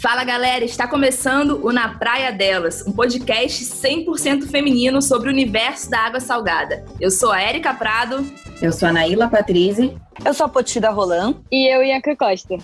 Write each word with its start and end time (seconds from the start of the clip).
Fala 0.00 0.24
galera, 0.24 0.64
está 0.64 0.88
começando 0.88 1.62
o 1.62 1.70
Na 1.70 1.98
Praia 1.98 2.32
Delas, 2.32 2.86
um 2.86 2.92
podcast 2.92 3.62
100% 3.62 4.48
feminino 4.50 5.02
sobre 5.02 5.28
o 5.28 5.30
universo 5.30 5.90
da 5.90 5.98
água 5.98 6.20
salgada. 6.20 6.86
Eu 6.98 7.10
sou 7.10 7.30
a 7.30 7.38
Érica 7.38 7.74
Prado. 7.74 8.24
Eu 8.62 8.72
sou 8.72 8.88
a 8.88 8.92
Naíla 8.94 9.28
Patrizzi. 9.28 9.94
Eu 10.24 10.32
sou 10.32 10.46
a 10.46 10.48
Potida 10.48 10.88
Roland. 10.88 11.36
E 11.52 11.70
eu, 11.70 11.82
Ianca 11.82 12.16
Costa. 12.16 12.56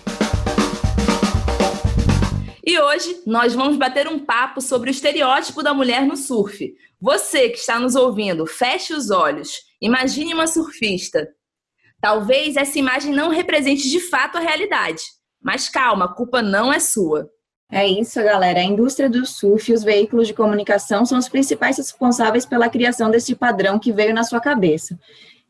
E 2.65 2.79
hoje 2.79 3.21
nós 3.27 3.53
vamos 3.53 3.77
bater 3.77 4.07
um 4.07 4.17
papo 4.17 4.59
sobre 4.59 4.89
o 4.89 4.91
estereótipo 4.91 5.61
da 5.61 5.75
mulher 5.75 6.07
no 6.07 6.17
surf. 6.17 6.73
Você 6.99 7.49
que 7.49 7.59
está 7.59 7.79
nos 7.79 7.93
ouvindo, 7.93 8.47
feche 8.47 8.95
os 8.95 9.11
olhos. 9.11 9.59
Imagine 9.79 10.33
uma 10.33 10.47
surfista. 10.47 11.29
Talvez 12.01 12.57
essa 12.57 12.79
imagem 12.79 13.13
não 13.13 13.29
represente 13.29 13.87
de 13.91 13.99
fato 13.99 14.39
a 14.39 14.41
realidade, 14.41 15.03
mas 15.47 15.69
calma, 15.69 16.03
a 16.03 16.07
culpa 16.09 16.41
não 16.41 16.73
é 16.73 16.77
sua. 16.77 17.29
É 17.71 17.87
isso, 17.87 18.21
galera. 18.21 18.59
A 18.59 18.63
indústria 18.63 19.09
do 19.09 19.25
surf 19.25 19.71
e 19.71 19.73
os 19.73 19.81
veículos 19.81 20.27
de 20.27 20.33
comunicação 20.33 21.05
são 21.05 21.17
os 21.17 21.29
principais 21.29 21.77
responsáveis 21.77 22.45
pela 22.45 22.67
criação 22.67 23.09
desse 23.09 23.33
padrão 23.33 23.79
que 23.79 23.93
veio 23.93 24.13
na 24.13 24.25
sua 24.25 24.41
cabeça. 24.41 24.99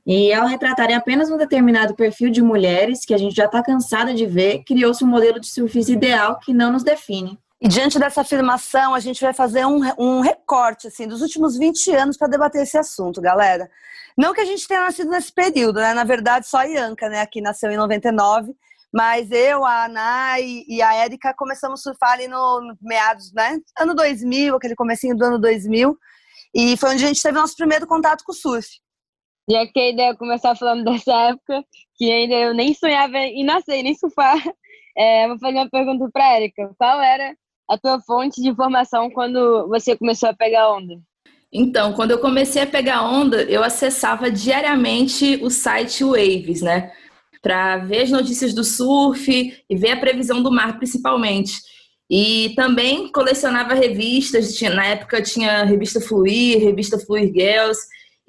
E 0.06 0.32
ao 0.32 0.46
retratarem 0.46 0.96
apenas 0.96 1.32
um 1.32 1.38
determinado 1.38 1.96
perfil 1.96 2.30
de 2.30 2.44
mulheres, 2.44 3.06
que 3.06 3.14
a 3.14 3.18
gente 3.18 3.36
já 3.36 3.46
está 3.46 3.64
cansada 3.64 4.14
de 4.14 4.28
ver, 4.28 4.64
criou-se 4.64 5.04
um 5.04 5.08
modelo 5.08 5.40
de 5.40 5.48
surfista 5.48 5.92
ideal 5.92 6.38
que 6.38 6.54
não 6.54 6.72
nos 6.72 6.84
define. 6.84 7.36
E 7.60 7.68
diante 7.68 7.98
dessa 7.98 8.22
afirmação, 8.22 8.94
a 8.94 9.00
gente 9.00 9.20
vai 9.20 9.34
fazer 9.34 9.66
um, 9.66 9.82
um 9.98 10.22
recorte 10.22 10.90
assim, 10.90 11.08
dos 11.08 11.24
últimos 11.24 11.58
20 11.58 11.92
anos 11.96 12.18
para 12.18 12.28
debater 12.28 12.62
esse 12.62 12.78
assunto, 12.78 13.20
galera. 13.20 13.68
Não 14.16 14.32
que 14.32 14.42
a 14.42 14.46
gente 14.46 14.68
tenha 14.68 14.82
nascido 14.82 15.10
nesse 15.10 15.34
período, 15.34 15.80
né? 15.80 15.96
Na 15.96 16.04
verdade, 16.04 16.48
só 16.48 16.58
a 16.60 16.66
Ianca, 16.66 17.10
né, 17.10 17.20
aqui 17.20 17.42
nasceu 17.42 17.72
em 17.72 17.78
99, 17.78 18.56
mas 18.94 19.30
eu, 19.32 19.66
a 19.66 19.86
Ana 19.86 20.40
e 20.40 20.82
a 20.82 20.94
Érica 20.96 21.34
começamos 21.36 21.82
a 21.82 21.84
surfar 21.84 22.14
ali 22.14 22.28
no, 22.28 22.62
no 22.62 22.78
meados, 22.82 23.32
né? 23.34 23.60
Ano 23.78 23.94
2000, 23.94 24.56
aquele 24.56 24.76
comecinho 24.76 25.16
do 25.16 25.26
ano 25.26 25.40
2000. 25.40 25.98
E 26.56 26.78
foi 26.78 26.92
onde 26.92 27.04
a 27.04 27.08
gente 27.08 27.22
teve 27.22 27.38
nosso 27.38 27.56
primeiro 27.56 27.86
contato 27.86 28.24
com 28.24 28.32
o 28.32 28.36
surf. 28.36 28.68
Já 29.50 29.66
que 29.66 29.80
a 29.80 29.90
ideia 29.90 30.16
começar 30.16 30.56
falando 30.56 30.84
dessa 30.84 31.14
época, 31.30 31.64
que 31.96 32.12
ainda 32.12 32.36
eu 32.36 32.54
nem 32.54 32.74
sonhava 32.74 33.18
em 33.18 33.46
nascer, 33.46 33.84
nem 33.84 33.96
surfar, 33.96 34.38
é, 34.98 35.28
vou 35.28 35.40
fazer 35.40 35.58
uma 35.58 35.70
pergunta 35.70 36.10
para 36.12 36.26
a 36.26 36.34
Érica. 36.34 36.72
Qual 36.78 37.02
era 37.02 37.36
a 37.70 37.78
tua 37.78 38.00
fonte 38.02 38.42
de 38.42 38.50
informação 38.50 39.10
quando 39.10 39.68
você 39.68 39.98
começou 39.98 40.30
a 40.30 40.34
pegar 40.34 40.72
onda? 40.72 40.96
Então, 41.52 41.94
quando 41.94 42.12
eu 42.12 42.20
comecei 42.20 42.62
a 42.62 42.68
pegar 42.68 43.04
onda, 43.04 43.44
eu 43.44 43.64
acessava 43.64 44.30
diariamente 44.30 45.40
o 45.42 45.50
site 45.50 46.04
Waves, 46.04 46.62
né? 46.62 46.92
Para 47.48 47.78
ver 47.78 48.02
as 48.02 48.12
notícias 48.12 48.54
do 48.54 48.62
surf 48.62 49.32
e 49.70 49.76
ver 49.78 49.92
a 49.92 50.00
previsão 50.02 50.44
do 50.44 50.52
mar, 50.52 50.76
principalmente. 50.78 51.54
E 52.12 52.52
também 52.58 53.10
colecionava 53.10 53.74
revistas, 53.74 54.60
na 54.64 54.86
época 54.86 55.22
tinha 55.22 55.64
revista 55.64 56.02
Fluir, 56.02 56.60
revista 56.60 57.00
Fluir 57.00 57.32
Girls, 57.34 57.80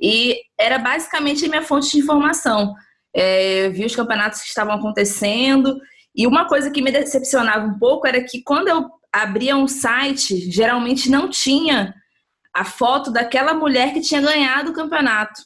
e 0.00 0.36
era 0.56 0.78
basicamente 0.78 1.44
a 1.44 1.48
minha 1.48 1.62
fonte 1.62 1.90
de 1.90 1.98
informação. 1.98 2.76
É, 3.12 3.66
eu 3.66 3.72
vi 3.72 3.84
os 3.84 3.96
campeonatos 3.96 4.40
que 4.40 4.46
estavam 4.46 4.74
acontecendo, 4.74 5.76
e 6.14 6.24
uma 6.24 6.46
coisa 6.46 6.70
que 6.70 6.80
me 6.80 6.92
decepcionava 6.92 7.66
um 7.66 7.76
pouco 7.76 8.06
era 8.06 8.22
que 8.22 8.40
quando 8.44 8.68
eu 8.68 8.88
abria 9.12 9.56
um 9.56 9.66
site, 9.66 10.48
geralmente 10.48 11.10
não 11.10 11.28
tinha 11.28 11.92
a 12.54 12.64
foto 12.64 13.10
daquela 13.10 13.52
mulher 13.52 13.92
que 13.92 14.00
tinha 14.00 14.20
ganhado 14.20 14.70
o 14.70 14.74
campeonato. 14.74 15.42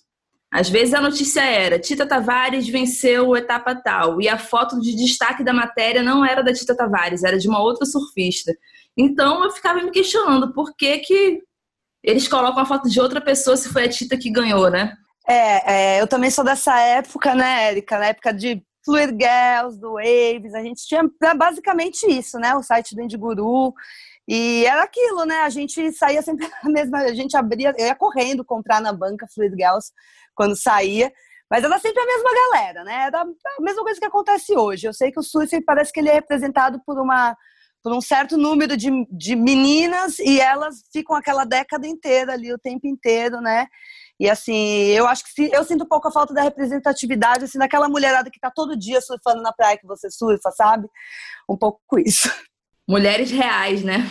Às 0.53 0.69
vezes 0.69 0.93
a 0.93 1.01
notícia 1.01 1.41
era 1.41 1.79
Tita 1.79 2.07
Tavares 2.07 2.69
venceu 2.69 3.33
a 3.33 3.39
etapa 3.39 3.75
tal, 3.75 4.21
e 4.21 4.29
a 4.29 4.39
foto 4.39 4.79
de 4.79 4.95
destaque 4.95 5.43
da 5.43 5.53
matéria 5.53 6.03
não 6.03 6.23
era 6.23 6.43
da 6.43 6.53
Tita 6.53 6.77
Tavares, 6.77 7.25
era 7.25 7.39
de 7.39 7.49
uma 7.49 7.63
outra 7.63 7.87
surfista. 7.87 8.53
Então 8.95 9.43
eu 9.43 9.51
ficava 9.51 9.83
me 9.83 9.91
questionando 9.91 10.53
por 10.53 10.77
que, 10.77 10.99
que 10.99 11.41
eles 12.05 12.29
colocam 12.29 12.63
a 12.63 12.67
foto 12.67 12.91
de 12.91 13.01
outra 13.01 13.19
pessoa 13.19 13.57
se 13.57 13.71
foi 13.71 13.85
a 13.85 13.89
Tita 13.89 14.15
que 14.19 14.31
ganhou, 14.31 14.71
né? 14.71 14.95
É, 15.27 15.97
é 15.97 16.03
eu 16.03 16.07
também 16.07 16.31
sou 16.31 16.45
dessa 16.45 16.79
época, 16.79 17.35
né, 17.35 17.69
Érica? 17.69 17.99
Na 17.99 18.07
época 18.09 18.35
de 18.35 18.63
Fluid 18.85 19.13
Girls, 19.13 19.81
do 19.81 19.95
Waves, 19.95 20.55
a 20.55 20.63
gente 20.63 20.87
tinha 20.87 21.03
basicamente 21.35 22.05
isso, 22.07 22.39
né? 22.39 22.55
O 22.55 22.63
site 22.63 22.95
do 22.95 23.01
Indiguru. 23.01 23.73
E 24.29 24.65
era 24.67 24.83
aquilo, 24.83 25.25
né? 25.25 25.43
A 25.43 25.49
gente 25.49 25.93
saía 25.93 26.21
sempre 26.21 26.47
na 26.63 26.71
mesma. 26.71 26.99
A 26.99 27.15
gente 27.15 27.37
abria, 27.37 27.73
eu 27.79 27.87
ia 27.87 27.95
correndo 27.95 28.45
comprar 28.45 28.81
na 28.81 28.93
banca 28.93 29.27
Fluid 29.33 29.55
Girls 29.57 29.91
quando 30.35 30.57
saía. 30.57 31.13
Mas 31.51 31.65
era 31.65 31.79
sempre 31.79 32.01
a 32.01 32.07
mesma 32.07 32.31
galera, 32.35 32.85
né? 32.85 32.95
Era 33.07 33.21
a 33.23 33.63
mesma 33.63 33.83
coisa 33.83 34.01
que 34.01 34.07
acontece 34.07 34.57
hoje. 34.57 34.87
Eu 34.87 34.95
sei 34.95 35.13
que 35.13 35.21
o 35.21 35.23
surf 35.23 35.61
parece 35.63 35.93
que 35.93 36.01
ele 36.01 36.09
é 36.09 36.15
representado 36.15 36.81
por 36.85 36.99
uma 36.99 37.37
por 37.83 37.93
um 37.93 38.01
certo 38.01 38.39
número 38.39 38.77
de, 38.77 38.91
de 39.11 39.35
meninas 39.35 40.19
e 40.21 40.41
elas 40.41 40.85
ficam 40.93 41.17
aquela 41.17 41.45
década 41.45 41.87
inteira 41.87 42.33
ali, 42.33 42.53
o 42.53 42.59
tempo 42.59 42.87
inteiro, 42.87 43.41
né? 43.41 43.67
E 44.21 44.31
assim, 44.31 44.87
eu 44.91 45.07
acho 45.09 45.25
que 45.25 45.51
eu 45.53 45.65
sinto 45.65 45.83
um 45.83 45.89
pouco 45.89 46.07
a 46.07 46.13
falta 46.13 46.33
da 46.33 46.43
representatividade, 46.43 47.45
assim, 47.45 47.59
daquela 47.59 47.89
mulherada 47.89 48.31
que 48.31 48.39
tá 48.39 48.53
todo 48.55 48.79
dia 48.79 49.01
surfando 49.01 49.43
na 49.43 49.53
praia 49.53 49.77
que 49.77 49.87
você 49.87 50.09
surfa, 50.09 50.53
sabe? 50.53 50.89
Um 51.49 51.57
pouco 51.57 51.99
isso. 51.99 52.33
Mulheres 52.89 53.33
reais, 53.33 53.83
né? 53.83 54.09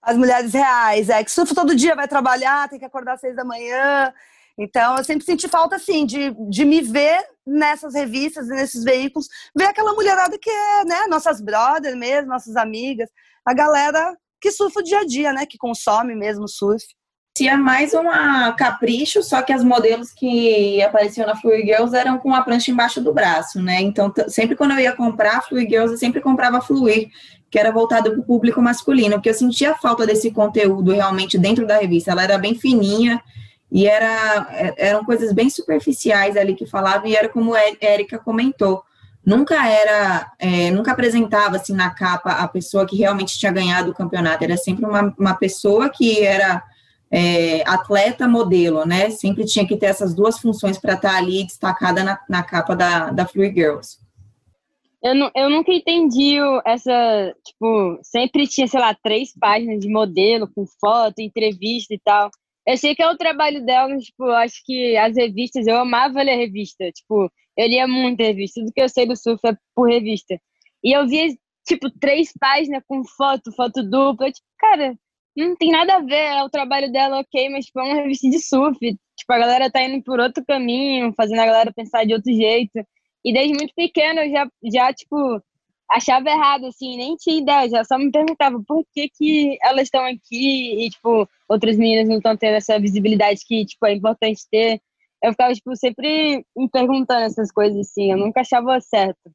As 0.00 0.16
mulheres 0.16 0.52
reais, 0.52 1.08
é, 1.08 1.24
que 1.24 1.30
surfa 1.30 1.54
todo 1.54 1.74
dia, 1.74 1.96
vai 1.96 2.06
trabalhar, 2.06 2.68
tem 2.68 2.78
que 2.78 2.84
acordar 2.84 3.14
às 3.14 3.20
seis 3.20 3.34
da 3.34 3.44
manhã. 3.44 4.12
Então, 4.62 4.96
eu 4.96 5.04
sempre 5.04 5.24
senti 5.24 5.48
falta, 5.48 5.76
assim, 5.76 6.06
de, 6.06 6.34
de 6.48 6.64
me 6.64 6.80
ver 6.80 7.20
nessas 7.46 7.94
revistas, 7.94 8.46
nesses 8.48 8.84
veículos, 8.84 9.26
ver 9.56 9.64
aquela 9.64 9.92
mulherada 9.92 10.38
que 10.40 10.50
é, 10.50 10.84
né, 10.84 11.06
nossas 11.08 11.40
brothers 11.40 11.96
mesmo, 11.96 12.28
nossas 12.28 12.56
amigas, 12.56 13.10
a 13.44 13.52
galera 13.52 14.16
que 14.40 14.50
surfa 14.50 14.80
o 14.80 14.82
dia 14.82 15.00
a 15.00 15.04
dia, 15.04 15.32
né, 15.32 15.44
que 15.46 15.58
consome 15.58 16.14
mesmo 16.14 16.48
surf. 16.48 16.84
Tinha 17.34 17.56
mais 17.56 17.94
uma 17.94 18.52
capricho, 18.52 19.22
só 19.22 19.40
que 19.40 19.52
as 19.52 19.64
modelos 19.64 20.12
que 20.12 20.82
apareciam 20.82 21.26
na 21.26 21.34
Fluid 21.34 21.62
Girls 21.62 21.96
eram 21.96 22.18
com 22.18 22.34
a 22.34 22.42
prancha 22.42 22.70
embaixo 22.70 23.00
do 23.00 23.12
braço, 23.12 23.60
né? 23.62 23.80
Então, 23.80 24.12
sempre 24.28 24.54
quando 24.54 24.72
eu 24.72 24.80
ia 24.80 24.94
comprar 24.94 25.40
Fluid 25.42 25.66
Girls, 25.66 25.92
eu 25.94 25.98
sempre 25.98 26.20
comprava 26.20 26.60
Fluir, 26.60 27.08
que 27.50 27.58
era 27.58 27.72
voltado 27.72 28.10
para 28.10 28.20
o 28.20 28.24
público 28.24 28.60
masculino, 28.60 29.14
porque 29.14 29.30
eu 29.30 29.34
sentia 29.34 29.74
falta 29.74 30.06
desse 30.06 30.30
conteúdo 30.30 30.92
realmente 30.92 31.38
dentro 31.38 31.66
da 31.66 31.78
revista. 31.78 32.10
Ela 32.10 32.24
era 32.24 32.36
bem 32.36 32.54
fininha 32.54 33.18
e 33.72 33.86
era, 33.86 34.48
é, 34.50 34.88
eram 34.88 35.02
coisas 35.02 35.32
bem 35.32 35.48
superficiais 35.48 36.36
ali 36.36 36.54
que 36.54 36.66
falavam, 36.66 37.06
e 37.06 37.16
era 37.16 37.26
como 37.26 37.54
a 37.54 37.60
Érica 37.80 38.18
comentou. 38.18 38.82
Nunca 39.24 39.66
era, 39.66 40.30
é, 40.38 40.70
nunca 40.70 40.92
apresentava 40.92 41.56
assim 41.56 41.72
na 41.72 41.88
capa 41.88 42.32
a 42.32 42.46
pessoa 42.46 42.86
que 42.86 42.96
realmente 42.96 43.38
tinha 43.38 43.50
ganhado 43.50 43.90
o 43.90 43.94
campeonato. 43.94 44.44
Era 44.44 44.58
sempre 44.58 44.84
uma, 44.84 45.14
uma 45.18 45.34
pessoa 45.34 45.88
que 45.88 46.22
era 46.22 46.62
é, 47.10 47.62
atleta 47.66 48.28
modelo, 48.28 48.84
né? 48.84 49.08
Sempre 49.08 49.46
tinha 49.46 49.66
que 49.66 49.76
ter 49.76 49.86
essas 49.86 50.12
duas 50.12 50.38
funções 50.38 50.76
para 50.76 50.92
estar 50.92 51.12
tá 51.12 51.16
ali 51.16 51.44
destacada 51.44 52.04
na, 52.04 52.18
na 52.28 52.42
capa 52.42 52.76
da, 52.76 53.10
da 53.10 53.24
Free 53.24 53.54
Girls. 53.54 53.96
Eu, 55.02 55.14
não, 55.14 55.30
eu 55.34 55.48
nunca 55.48 55.72
entendi 55.72 56.36
essa, 56.64 57.34
tipo, 57.42 57.98
sempre 58.02 58.46
tinha, 58.46 58.66
sei 58.66 58.78
lá, 58.78 58.94
três 59.02 59.32
páginas 59.38 59.80
de 59.80 59.88
modelo, 59.88 60.48
com 60.54 60.66
foto, 60.78 61.20
entrevista 61.20 61.94
e 61.94 61.98
tal. 61.98 62.30
Eu 62.66 62.76
sei 62.76 62.94
que 62.94 63.02
é 63.02 63.10
o 63.10 63.16
trabalho 63.16 63.64
dela, 63.64 63.96
tipo, 63.98 64.24
acho 64.30 64.62
que 64.64 64.96
as 64.96 65.16
revistas, 65.16 65.66
eu 65.66 65.76
amava 65.78 66.22
ler 66.22 66.36
revista, 66.36 66.90
tipo, 66.92 67.30
eu 67.56 67.66
lia 67.66 67.86
muita 67.88 68.22
revista, 68.24 68.60
tudo 68.60 68.72
que 68.72 68.82
eu 68.82 68.88
sei 68.88 69.06
do 69.06 69.16
surf 69.16 69.40
é 69.46 69.56
por 69.74 69.88
revista. 69.90 70.40
E 70.84 70.92
eu 70.96 71.06
via, 71.06 71.28
tipo, 71.66 71.90
três 72.00 72.32
páginas 72.38 72.82
com 72.86 73.02
foto, 73.04 73.52
foto 73.52 73.82
dupla, 73.82 74.30
tipo, 74.30 74.46
cara, 74.58 74.96
não 75.36 75.56
tem 75.56 75.70
nada 75.70 75.96
a 75.96 76.00
ver, 76.00 76.14
é 76.14 76.44
o 76.44 76.50
trabalho 76.50 76.90
dela, 76.92 77.20
ok, 77.20 77.48
mas 77.50 77.66
tipo, 77.66 77.80
é 77.80 77.84
uma 77.84 78.02
revista 78.02 78.28
de 78.30 78.38
surf, 78.38 78.78
tipo, 78.80 79.32
a 79.32 79.38
galera 79.38 79.70
tá 79.70 79.82
indo 79.82 80.02
por 80.04 80.20
outro 80.20 80.44
caminho, 80.46 81.12
fazendo 81.16 81.40
a 81.40 81.46
galera 81.46 81.72
pensar 81.74 82.04
de 82.04 82.14
outro 82.14 82.32
jeito. 82.32 82.78
E 83.24 83.32
desde 83.32 83.54
muito 83.54 83.72
pequeno 83.74 84.20
eu 84.20 84.30
já, 84.30 84.48
já 84.72 84.92
tipo, 84.92 85.40
achava 85.92 86.28
errado, 86.28 86.66
assim, 86.66 86.96
nem 86.96 87.16
tinha 87.16 87.40
ideia, 87.40 87.68
já 87.68 87.84
só 87.84 87.98
me 87.98 88.10
perguntava 88.10 88.60
por 88.66 88.84
que, 88.92 89.08
que 89.08 89.58
elas 89.62 89.84
estão 89.84 90.04
aqui 90.04 90.84
e, 90.86 90.90
tipo, 90.90 91.28
outras 91.48 91.76
meninas 91.76 92.08
não 92.08 92.16
estão 92.16 92.36
tendo 92.36 92.54
essa 92.54 92.78
visibilidade 92.78 93.40
que, 93.46 93.64
tipo, 93.64 93.86
é 93.86 93.92
importante 93.92 94.42
ter. 94.50 94.80
Eu 95.22 95.32
ficava, 95.32 95.52
tipo, 95.54 95.76
sempre 95.76 96.44
me 96.56 96.68
perguntando 96.70 97.22
essas 97.26 97.52
coisas, 97.52 97.78
assim, 97.78 98.10
eu 98.10 98.18
nunca 98.18 98.40
achava 98.40 98.80
certo. 98.80 99.30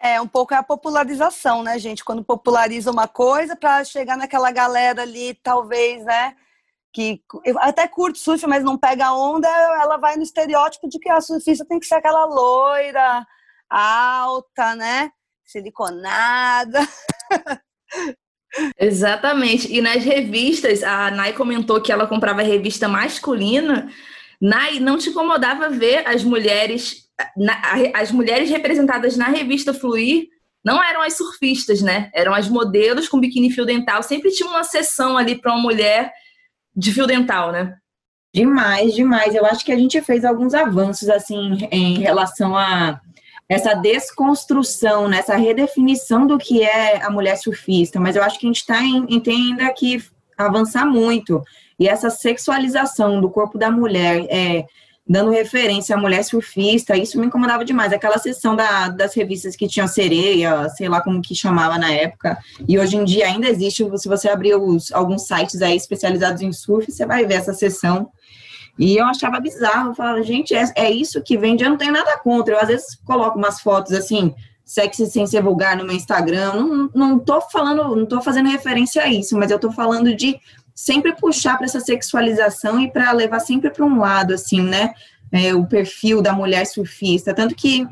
É, 0.00 0.20
um 0.20 0.28
pouco 0.28 0.52
é 0.54 0.56
a 0.58 0.62
popularização, 0.62 1.62
né, 1.62 1.78
gente? 1.78 2.04
Quando 2.04 2.24
populariza 2.24 2.90
uma 2.90 3.08
coisa 3.08 3.56
para 3.56 3.84
chegar 3.84 4.16
naquela 4.16 4.50
galera 4.50 5.02
ali, 5.02 5.34
talvez, 5.42 6.04
né, 6.04 6.36
que 6.92 7.20
até 7.58 7.88
curte 7.88 8.18
surf, 8.18 8.46
mas 8.46 8.62
não 8.62 8.78
pega 8.78 9.12
onda, 9.12 9.48
ela 9.48 9.96
vai 9.96 10.16
no 10.16 10.22
estereótipo 10.22 10.88
de 10.88 10.98
que 10.98 11.10
a 11.10 11.20
surfista 11.20 11.64
tem 11.64 11.80
que 11.80 11.86
ser 11.86 11.96
aquela 11.96 12.24
loira, 12.24 13.26
alta, 13.68 14.76
né? 14.76 15.10
Siliconada. 15.44 16.80
Exatamente. 18.78 19.72
E 19.72 19.80
nas 19.80 20.04
revistas, 20.04 20.82
a 20.82 21.10
Nai 21.10 21.32
comentou 21.32 21.80
que 21.80 21.92
ela 21.92 22.06
comprava 22.06 22.42
revista 22.42 22.88
masculina. 22.88 23.90
Nai, 24.40 24.78
não 24.78 24.98
te 24.98 25.10
incomodava 25.10 25.68
ver 25.68 26.06
as 26.06 26.22
mulheres, 26.22 27.08
as 27.94 28.10
mulheres 28.10 28.50
representadas 28.50 29.16
na 29.16 29.26
revista 29.28 29.74
Fluir 29.74 30.28
não 30.64 30.82
eram 30.82 31.02
as 31.02 31.16
surfistas, 31.16 31.82
né? 31.82 32.10
Eram 32.14 32.32
as 32.32 32.48
modelos 32.48 33.06
com 33.06 33.20
biquíni 33.20 33.50
fio 33.50 33.66
dental. 33.66 34.02
Sempre 34.02 34.30
tinha 34.30 34.48
uma 34.48 34.64
sessão 34.64 35.18
ali 35.18 35.38
para 35.38 35.52
uma 35.52 35.60
mulher 35.60 36.10
de 36.74 36.92
fio 36.92 37.06
dental, 37.06 37.52
né? 37.52 37.76
Demais, 38.34 38.94
demais. 38.94 39.34
Eu 39.34 39.44
acho 39.44 39.64
que 39.64 39.70
a 39.70 39.76
gente 39.76 40.00
fez 40.00 40.24
alguns 40.24 40.54
avanços 40.54 41.08
assim 41.08 41.68
em 41.70 41.98
relação 41.98 42.56
a 42.56 43.00
essa 43.48 43.74
desconstrução, 43.74 45.08
nessa 45.08 45.36
né? 45.36 45.44
redefinição 45.44 46.26
do 46.26 46.38
que 46.38 46.62
é 46.62 47.02
a 47.02 47.10
mulher 47.10 47.36
surfista, 47.36 48.00
mas 48.00 48.16
eu 48.16 48.22
acho 48.22 48.38
que 48.38 48.46
a 48.46 48.48
gente 48.48 48.66
tá 48.66 48.82
em, 48.82 49.20
tem 49.20 49.50
ainda 49.50 49.72
que 49.72 50.02
avançar 50.36 50.86
muito. 50.86 51.42
E 51.78 51.88
essa 51.88 52.08
sexualização 52.08 53.20
do 53.20 53.28
corpo 53.28 53.58
da 53.58 53.70
mulher, 53.70 54.26
é, 54.30 54.64
dando 55.06 55.30
referência 55.30 55.94
à 55.94 55.98
mulher 55.98 56.24
surfista, 56.24 56.96
isso 56.96 57.20
me 57.20 57.26
incomodava 57.26 57.64
demais. 57.64 57.92
Aquela 57.92 58.16
sessão 58.16 58.56
da, 58.56 58.88
das 58.88 59.14
revistas 59.14 59.54
que 59.54 59.68
tinham 59.68 59.86
sereia, 59.86 60.68
sei 60.70 60.88
lá 60.88 61.02
como 61.02 61.20
que 61.20 61.34
chamava 61.34 61.76
na 61.76 61.92
época, 61.92 62.38
e 62.66 62.78
hoje 62.78 62.96
em 62.96 63.04
dia 63.04 63.26
ainda 63.26 63.48
existe, 63.48 63.86
se 63.98 64.08
você 64.08 64.28
abrir 64.28 64.54
os, 64.54 64.90
alguns 64.92 65.26
sites 65.26 65.60
aí 65.60 65.76
especializados 65.76 66.40
em 66.40 66.52
surf, 66.52 66.90
você 66.90 67.04
vai 67.04 67.26
ver 67.26 67.34
essa 67.34 67.52
sessão. 67.52 68.10
E 68.78 68.96
eu 68.96 69.06
achava 69.06 69.38
bizarro, 69.38 69.90
eu 69.90 69.94
falava, 69.94 70.22
gente, 70.22 70.54
é, 70.54 70.64
é 70.74 70.90
isso 70.90 71.22
que 71.22 71.38
vende, 71.38 71.62
eu 71.62 71.70
não 71.70 71.76
tenho 71.76 71.92
nada 71.92 72.18
contra. 72.18 72.54
Eu 72.54 72.60
às 72.60 72.68
vezes 72.68 72.96
coloco 73.04 73.38
umas 73.38 73.60
fotos 73.60 73.92
assim, 73.92 74.34
sexy 74.64 75.06
sem 75.06 75.26
ser 75.26 75.42
vulgar 75.42 75.76
no 75.76 75.84
meu 75.84 75.94
Instagram. 75.94 76.54
Não, 76.54 76.90
não 76.94 77.18
tô 77.18 77.40
falando, 77.40 77.94
não 77.94 78.06
tô 78.06 78.20
fazendo 78.20 78.48
referência 78.48 79.02
a 79.02 79.08
isso, 79.08 79.36
mas 79.38 79.50
eu 79.50 79.58
tô 79.58 79.70
falando 79.70 80.14
de 80.14 80.38
sempre 80.74 81.14
puxar 81.14 81.56
para 81.56 81.66
essa 81.66 81.78
sexualização 81.78 82.80
e 82.80 82.90
para 82.90 83.12
levar 83.12 83.40
sempre 83.40 83.70
para 83.70 83.84
um 83.84 83.98
lado, 84.00 84.34
assim, 84.34 84.60
né? 84.60 84.92
É, 85.30 85.54
o 85.54 85.66
perfil 85.66 86.20
da 86.20 86.32
mulher 86.32 86.64
surfista. 86.66 87.32
Tanto 87.32 87.54
que 87.54 87.86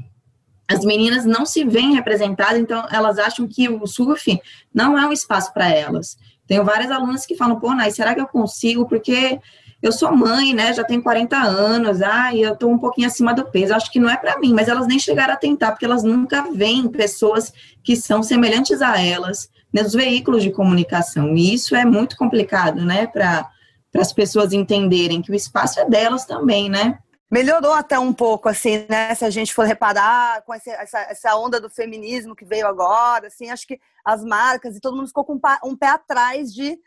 as 0.68 0.84
meninas 0.84 1.24
não 1.24 1.44
se 1.44 1.64
veem 1.64 1.94
representadas, 1.94 2.58
então 2.58 2.86
elas 2.90 3.18
acham 3.18 3.46
que 3.46 3.68
o 3.68 3.86
surf 3.86 4.40
não 4.72 4.98
é 4.98 5.06
um 5.06 5.12
espaço 5.12 5.52
para 5.52 5.68
elas. 5.68 6.16
Tenho 6.46 6.64
várias 6.64 6.90
alunas 6.90 7.26
que 7.26 7.36
falam, 7.36 7.58
pô, 7.58 7.74
Nai, 7.74 7.90
será 7.90 8.14
que 8.14 8.20
eu 8.20 8.26
consigo? 8.26 8.86
Porque 8.86 9.38
eu 9.82 9.90
sou 9.90 10.14
mãe, 10.14 10.54
né? 10.54 10.72
Já 10.72 10.84
tenho 10.84 11.02
40 11.02 11.36
anos, 11.36 12.00
ah, 12.00 12.32
e 12.32 12.40
eu 12.40 12.56
tô 12.56 12.68
um 12.68 12.78
pouquinho 12.78 13.08
acima 13.08 13.34
do 13.34 13.44
peso. 13.44 13.74
Acho 13.74 13.90
que 13.90 13.98
não 13.98 14.08
é 14.08 14.16
para 14.16 14.38
mim, 14.38 14.54
mas 14.54 14.68
elas 14.68 14.86
nem 14.86 14.98
chegaram 14.98 15.34
a 15.34 15.36
tentar, 15.36 15.72
porque 15.72 15.84
elas 15.84 16.04
nunca 16.04 16.42
veem 16.52 16.88
pessoas 16.88 17.52
que 17.82 17.96
são 17.96 18.22
semelhantes 18.22 18.80
a 18.80 19.00
elas 19.02 19.50
nos 19.72 19.92
veículos 19.92 20.44
de 20.44 20.52
comunicação. 20.52 21.36
E 21.36 21.52
isso 21.52 21.74
é 21.74 21.84
muito 21.84 22.16
complicado, 22.16 22.84
né? 22.84 23.08
Para 23.08 23.50
as 23.96 24.12
pessoas 24.12 24.52
entenderem 24.52 25.20
que 25.20 25.32
o 25.32 25.34
espaço 25.34 25.80
é 25.80 25.84
delas 25.84 26.24
também, 26.26 26.70
né? 26.70 26.98
Melhorou 27.28 27.72
até 27.72 27.98
um 27.98 28.12
pouco, 28.12 28.48
assim, 28.48 28.84
né? 28.88 29.14
Se 29.16 29.24
a 29.24 29.30
gente 29.30 29.52
for 29.52 29.66
reparar 29.66 30.42
com 30.42 30.54
essa, 30.54 30.70
essa 31.08 31.34
onda 31.34 31.60
do 31.60 31.68
feminismo 31.70 32.36
que 32.36 32.44
veio 32.44 32.68
agora, 32.68 33.26
assim, 33.26 33.50
acho 33.50 33.66
que 33.66 33.80
as 34.04 34.22
marcas 34.22 34.76
e 34.76 34.80
todo 34.80 34.96
mundo 34.96 35.08
ficou 35.08 35.24
com 35.24 35.40
um 35.64 35.74
pé 35.74 35.88
atrás 35.88 36.52
de 36.54 36.78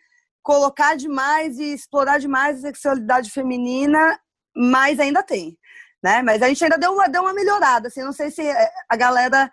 colocar 0.46 0.96
demais 0.96 1.58
e 1.58 1.74
explorar 1.74 2.20
demais 2.20 2.60
a 2.60 2.68
sexualidade 2.68 3.32
feminina, 3.32 4.20
mas 4.56 5.00
ainda 5.00 5.24
tem, 5.24 5.58
né? 6.04 6.22
Mas 6.22 6.40
a 6.44 6.48
gente 6.48 6.64
ainda 6.64 6.78
deu 6.78 6.94
uma, 6.94 7.10
deu 7.10 7.24
uma 7.24 7.34
melhorada, 7.34 7.88
assim, 7.88 8.04
não 8.04 8.14
sei 8.14 8.30
se 8.30 8.44
eh, 8.44 8.72
a 8.88 8.96
galera... 8.96 9.52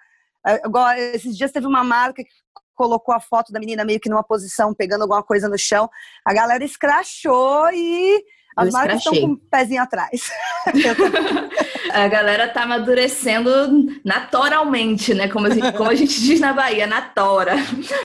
Agora, 0.63 1.01
eh, 1.01 1.17
esses 1.17 1.35
dias 1.35 1.51
teve 1.51 1.67
uma 1.67 1.83
marca 1.83 2.23
que 2.23 2.31
colocou 2.75 3.15
a 3.15 3.21
foto 3.21 3.51
da 3.53 3.59
menina 3.59 3.87
meio 3.87 3.99
que 3.99 4.11
numa 4.11 4.23
posição, 4.23 4.75
pegando 4.75 5.03
alguma 5.03 5.23
coisa 5.23 5.49
no 5.49 5.59
chão. 5.59 5.89
A 6.27 6.35
galera 6.35 6.63
escrachou 6.63 7.71
e 7.73 8.23
as 8.57 8.67
eu 8.67 8.73
marcas 8.73 8.99
estão 8.99 9.15
com 9.15 9.27
um 9.27 9.37
pezinho 9.37 9.83
atrás. 9.83 10.31
a 11.93 12.09
galera 12.09 12.49
tá 12.49 12.63
amadurecendo 12.63 13.51
naturalmente, 14.05 15.15
né? 15.15 15.29
Como 15.29 15.47
a, 15.47 15.51
gente, 15.51 15.73
como 15.73 15.91
a 15.91 15.95
gente 15.95 16.21
diz 16.21 16.41
na 16.41 16.53
Bahia, 16.53 16.87
na 16.87 17.03
tora. 17.03 17.55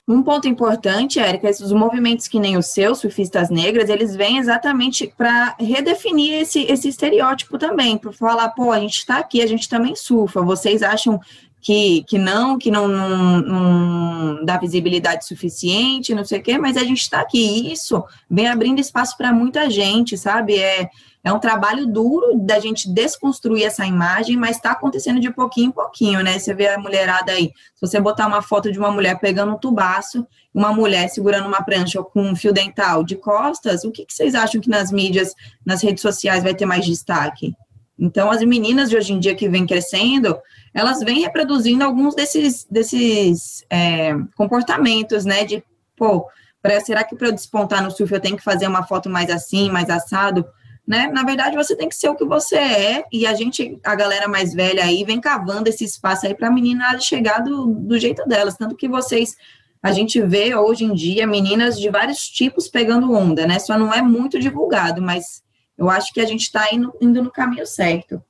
Um 0.06 0.22
ponto 0.22 0.48
importante, 0.48 1.18
Érica, 1.18 1.48
esses 1.48 1.72
movimentos 1.72 2.28
que 2.28 2.38
nem 2.38 2.56
o 2.56 2.62
seu, 2.62 2.94
surfistas 2.94 3.50
negras, 3.50 3.88
eles 3.88 4.14
vêm 4.14 4.38
exatamente 4.38 5.12
para 5.16 5.54
redefinir 5.58 6.40
esse, 6.40 6.62
esse 6.64 6.88
estereótipo 6.88 7.58
também, 7.58 7.96
para 7.96 8.12
falar, 8.12 8.48
pô, 8.50 8.72
a 8.72 8.80
gente 8.80 8.98
está 8.98 9.18
aqui, 9.18 9.42
a 9.42 9.46
gente 9.46 9.68
também 9.68 9.94
surfa. 9.96 10.42
Vocês 10.42 10.82
acham 10.82 11.20
que, 11.60 12.04
que 12.04 12.18
não, 12.18 12.58
que 12.58 12.70
não, 12.70 12.86
não, 12.86 13.40
não, 13.40 14.44
dá 14.44 14.56
visibilidade 14.58 15.26
suficiente, 15.26 16.14
não 16.14 16.24
sei 16.24 16.38
o 16.38 16.42
quê, 16.42 16.58
mas 16.58 16.76
a 16.76 16.84
gente 16.84 17.00
está 17.00 17.20
aqui. 17.20 17.72
Isso 17.72 18.04
vem 18.30 18.48
abrindo 18.48 18.80
espaço 18.80 19.16
para 19.16 19.32
muita 19.32 19.68
gente, 19.68 20.16
sabe? 20.16 20.56
É, 20.58 20.88
é 21.24 21.32
um 21.32 21.40
trabalho 21.40 21.86
duro 21.86 22.38
da 22.38 22.58
gente 22.60 22.88
desconstruir 22.88 23.64
essa 23.64 23.84
imagem, 23.84 24.36
mas 24.36 24.56
está 24.56 24.70
acontecendo 24.70 25.20
de 25.20 25.30
pouquinho 25.30 25.68
em 25.68 25.72
pouquinho, 25.72 26.22
né? 26.22 26.38
Você 26.38 26.54
vê 26.54 26.68
a 26.68 26.78
mulherada 26.78 27.32
aí, 27.32 27.52
se 27.74 27.80
você 27.80 28.00
botar 28.00 28.26
uma 28.26 28.40
foto 28.40 28.70
de 28.70 28.78
uma 28.78 28.90
mulher 28.90 29.18
pegando 29.18 29.52
um 29.52 29.58
tubaço, 29.58 30.26
uma 30.54 30.72
mulher 30.72 31.08
segurando 31.08 31.46
uma 31.46 31.62
prancha 31.62 32.02
com 32.02 32.22
um 32.22 32.36
fio 32.36 32.52
dental 32.52 33.02
de 33.04 33.16
costas, 33.16 33.84
o 33.84 33.90
que, 33.90 34.06
que 34.06 34.14
vocês 34.14 34.34
acham 34.34 34.60
que 34.60 34.70
nas 34.70 34.92
mídias, 34.92 35.34
nas 35.66 35.82
redes 35.82 36.02
sociais 36.02 36.42
vai 36.42 36.54
ter 36.54 36.66
mais 36.66 36.86
destaque? 36.86 37.54
Então, 37.98 38.30
as 38.30 38.42
meninas 38.42 38.88
de 38.88 38.96
hoje 38.96 39.12
em 39.12 39.18
dia 39.18 39.34
que 39.34 39.48
vêm 39.48 39.66
crescendo, 39.66 40.38
elas 40.72 41.00
vêm 41.00 41.20
reproduzindo 41.20 41.82
alguns 41.82 42.14
desses, 42.14 42.64
desses 42.70 43.64
é, 43.68 44.14
comportamentos, 44.36 45.24
né? 45.24 45.44
De, 45.44 45.64
pô, 45.96 46.26
pra, 46.62 46.80
será 46.80 47.02
que 47.02 47.16
para 47.16 47.28
eu 47.28 47.32
despontar 47.32 47.82
no 47.82 47.90
surf 47.90 48.12
eu 48.12 48.20
tenho 48.20 48.36
que 48.36 48.44
fazer 48.44 48.68
uma 48.68 48.84
foto 48.84 49.10
mais 49.10 49.28
assim, 49.30 49.68
mais 49.68 49.90
assado? 49.90 50.46
Né? 50.86 51.08
Na 51.08 51.22
verdade, 51.22 51.56
você 51.56 51.76
tem 51.76 51.88
que 51.88 51.96
ser 51.96 52.08
o 52.08 52.14
que 52.14 52.24
você 52.24 52.56
é, 52.56 53.04
e 53.12 53.26
a 53.26 53.34
gente, 53.34 53.78
a 53.84 53.94
galera 53.94 54.26
mais 54.26 54.54
velha 54.54 54.84
aí, 54.84 55.04
vem 55.04 55.20
cavando 55.20 55.68
esse 55.68 55.84
espaço 55.84 56.26
aí 56.26 56.34
para 56.34 56.48
a 56.48 56.52
menina 56.52 56.98
chegar 56.98 57.40
do, 57.40 57.66
do 57.66 57.98
jeito 57.98 58.26
delas. 58.26 58.56
Tanto 58.56 58.76
que 58.76 58.88
vocês, 58.88 59.36
a 59.82 59.92
gente 59.92 60.18
vê 60.22 60.54
hoje 60.54 60.84
em 60.84 60.94
dia 60.94 61.26
meninas 61.26 61.78
de 61.78 61.90
vários 61.90 62.26
tipos 62.28 62.68
pegando 62.68 63.12
onda, 63.12 63.46
né? 63.46 63.58
Só 63.58 63.76
não 63.76 63.92
é 63.92 64.00
muito 64.00 64.38
divulgado, 64.38 65.02
mas 65.02 65.42
eu 65.78 65.88
acho 65.88 66.12
que 66.12 66.20
a 66.20 66.26
gente 66.26 66.42
está 66.42 66.68
indo, 66.72 66.92
indo 67.00 67.22
no 67.22 67.30
caminho 67.30 67.64
certo. 67.64 68.20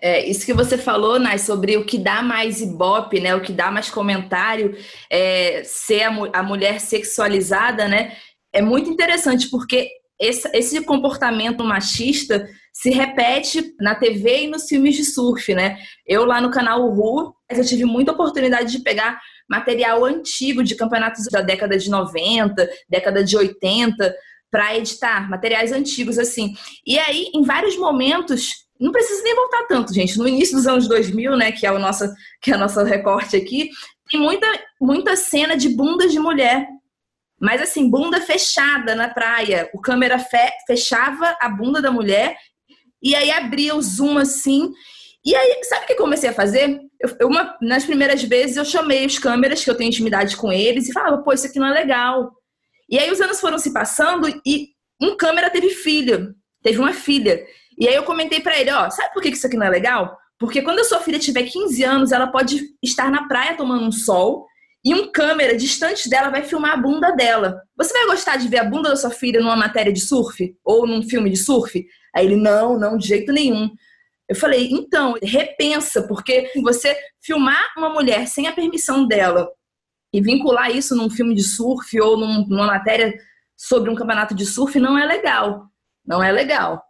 É, 0.00 0.24
isso 0.28 0.46
que 0.46 0.52
você 0.52 0.78
falou, 0.78 1.18
Nai, 1.18 1.38
sobre 1.38 1.76
o 1.76 1.84
que 1.84 1.98
dá 1.98 2.22
mais 2.22 2.60
ibope, 2.60 3.20
né? 3.20 3.34
O 3.34 3.40
que 3.40 3.52
dá 3.52 3.70
mais 3.70 3.90
comentário, 3.90 4.76
é, 5.10 5.62
ser 5.64 6.02
a, 6.02 6.10
a, 6.34 6.42
mulher 6.42 6.80
sexualizada, 6.80 7.88
né? 7.88 8.16
É 8.52 8.62
muito 8.62 8.88
interessante, 8.88 9.50
porque 9.50 9.88
esse, 10.20 10.48
esse, 10.54 10.84
comportamento 10.84 11.64
machista 11.64 12.48
se 12.72 12.90
repete 12.90 13.74
na 13.80 13.94
TV 13.94 14.44
e 14.44 14.46
nos 14.46 14.66
filmes 14.66 14.94
de 14.94 15.04
surf, 15.04 15.52
né? 15.52 15.78
Eu 16.06 16.24
lá 16.24 16.40
no 16.40 16.50
canal 16.50 16.88
Ru, 16.90 17.34
eu 17.50 17.64
tive 17.64 17.84
muita 17.84 18.12
oportunidade 18.12 18.70
de 18.70 18.80
pegar 18.80 19.20
material 19.48 20.04
antigo 20.04 20.62
de 20.62 20.76
campeonatos 20.76 21.24
da 21.30 21.40
década 21.40 21.76
de 21.76 21.90
90, 21.90 22.68
década 22.88 23.24
de 23.24 23.36
80, 23.36 24.14
para 24.50 24.76
editar 24.76 25.28
materiais 25.28 25.72
antigos 25.72 26.18
assim. 26.18 26.54
E 26.86 26.98
aí, 26.98 27.30
em 27.34 27.42
vários 27.42 27.76
momentos, 27.76 28.66
não 28.80 28.92
precisa 28.92 29.22
nem 29.22 29.34
voltar 29.34 29.66
tanto, 29.66 29.92
gente. 29.92 30.16
No 30.18 30.28
início 30.28 30.56
dos 30.56 30.66
anos 30.66 30.88
2000, 30.88 31.36
né, 31.36 31.52
que 31.52 31.66
é 31.66 31.72
o 31.72 31.78
nosso, 31.78 32.04
que 32.40 32.50
é 32.50 32.54
a 32.54 32.58
nossa 32.58 32.84
recorte 32.84 33.36
aqui, 33.36 33.70
tem 34.10 34.20
muita, 34.20 34.46
muita 34.80 35.16
cena 35.16 35.56
de 35.56 35.68
bundas 35.68 36.12
de 36.12 36.18
mulher. 36.18 36.66
Mas 37.40 37.62
assim, 37.62 37.88
bunda 37.88 38.20
fechada 38.20 38.94
na 38.94 39.08
praia. 39.08 39.68
O 39.72 39.80
câmera 39.80 40.18
fe 40.18 40.50
fechava 40.66 41.36
a 41.40 41.48
bunda 41.48 41.80
da 41.80 41.90
mulher 41.90 42.36
e 43.02 43.14
aí 43.14 43.30
abria 43.30 43.76
o 43.76 43.82
zoom 43.82 44.18
assim. 44.18 44.72
E 45.24 45.34
aí, 45.34 45.62
sabe 45.64 45.84
o 45.84 45.86
que 45.86 45.92
eu 45.92 45.98
comecei 45.98 46.30
a 46.30 46.34
fazer? 46.34 46.80
Eu, 47.00 47.28
uma, 47.28 47.56
nas 47.60 47.84
primeiras 47.84 48.22
vezes 48.22 48.56
eu 48.56 48.64
chamei 48.64 49.04
os 49.04 49.18
câmeras, 49.18 49.62
que 49.62 49.70
eu 49.70 49.76
tenho 49.76 49.88
intimidade 49.88 50.36
com 50.36 50.50
eles, 50.50 50.88
e 50.88 50.92
falava, 50.92 51.22
pô, 51.22 51.32
isso 51.32 51.46
aqui 51.46 51.58
não 51.58 51.66
é 51.66 51.72
legal. 51.72 52.32
E 52.88 52.98
aí 52.98 53.10
os 53.10 53.20
anos 53.20 53.40
foram 53.40 53.58
se 53.58 53.72
passando 53.72 54.28
e 54.46 54.68
um 55.00 55.16
câmera 55.16 55.50
teve 55.50 55.70
filho, 55.70 56.34
teve 56.62 56.78
uma 56.78 56.92
filha. 56.92 57.44
E 57.78 57.86
aí 57.86 57.94
eu 57.94 58.02
comentei 58.02 58.40
para 58.40 58.58
ele, 58.58 58.70
ó, 58.70 58.90
sabe 58.90 59.12
por 59.12 59.22
que 59.22 59.28
isso 59.28 59.46
aqui 59.46 59.56
não 59.56 59.66
é 59.66 59.70
legal? 59.70 60.16
Porque 60.38 60.62
quando 60.62 60.80
a 60.80 60.84
sua 60.84 61.00
filha 61.00 61.18
tiver 61.18 61.44
15 61.44 61.82
anos, 61.84 62.12
ela 62.12 62.28
pode 62.28 62.60
estar 62.82 63.10
na 63.10 63.26
praia 63.26 63.56
tomando 63.56 63.84
um 63.84 63.92
sol 63.92 64.46
e 64.84 64.94
um 64.94 65.10
câmera 65.10 65.56
distante 65.56 66.08
dela 66.08 66.30
vai 66.30 66.44
filmar 66.44 66.72
a 66.72 66.76
bunda 66.76 67.10
dela. 67.10 67.60
Você 67.76 67.92
vai 67.92 68.06
gostar 68.06 68.36
de 68.36 68.48
ver 68.48 68.58
a 68.58 68.64
bunda 68.64 68.90
da 68.90 68.96
sua 68.96 69.10
filha 69.10 69.40
numa 69.40 69.56
matéria 69.56 69.92
de 69.92 70.00
surf 70.00 70.56
ou 70.64 70.86
num 70.86 71.02
filme 71.02 71.28
de 71.28 71.36
surf? 71.36 71.84
Aí 72.14 72.26
ele, 72.26 72.36
não, 72.36 72.78
não, 72.78 72.96
de 72.96 73.06
jeito 73.06 73.32
nenhum. 73.32 73.70
Eu 74.28 74.36
falei, 74.36 74.68
então, 74.70 75.14
repensa, 75.22 76.06
porque 76.06 76.50
você 76.62 76.96
filmar 77.20 77.72
uma 77.76 77.88
mulher 77.88 78.26
sem 78.28 78.46
a 78.46 78.52
permissão 78.52 79.06
dela 79.06 79.48
e 80.12 80.20
vincular 80.20 80.70
isso 80.70 80.96
num 80.96 81.10
filme 81.10 81.34
de 81.34 81.42
surf 81.42 82.00
ou 82.00 82.16
num, 82.16 82.46
numa 82.46 82.66
matéria 82.66 83.14
sobre 83.56 83.90
um 83.90 83.94
campeonato 83.94 84.34
de 84.34 84.46
surf 84.46 84.78
não 84.78 84.96
é 84.96 85.04
legal. 85.04 85.66
Não 86.06 86.22
é 86.22 86.32
legal. 86.32 86.82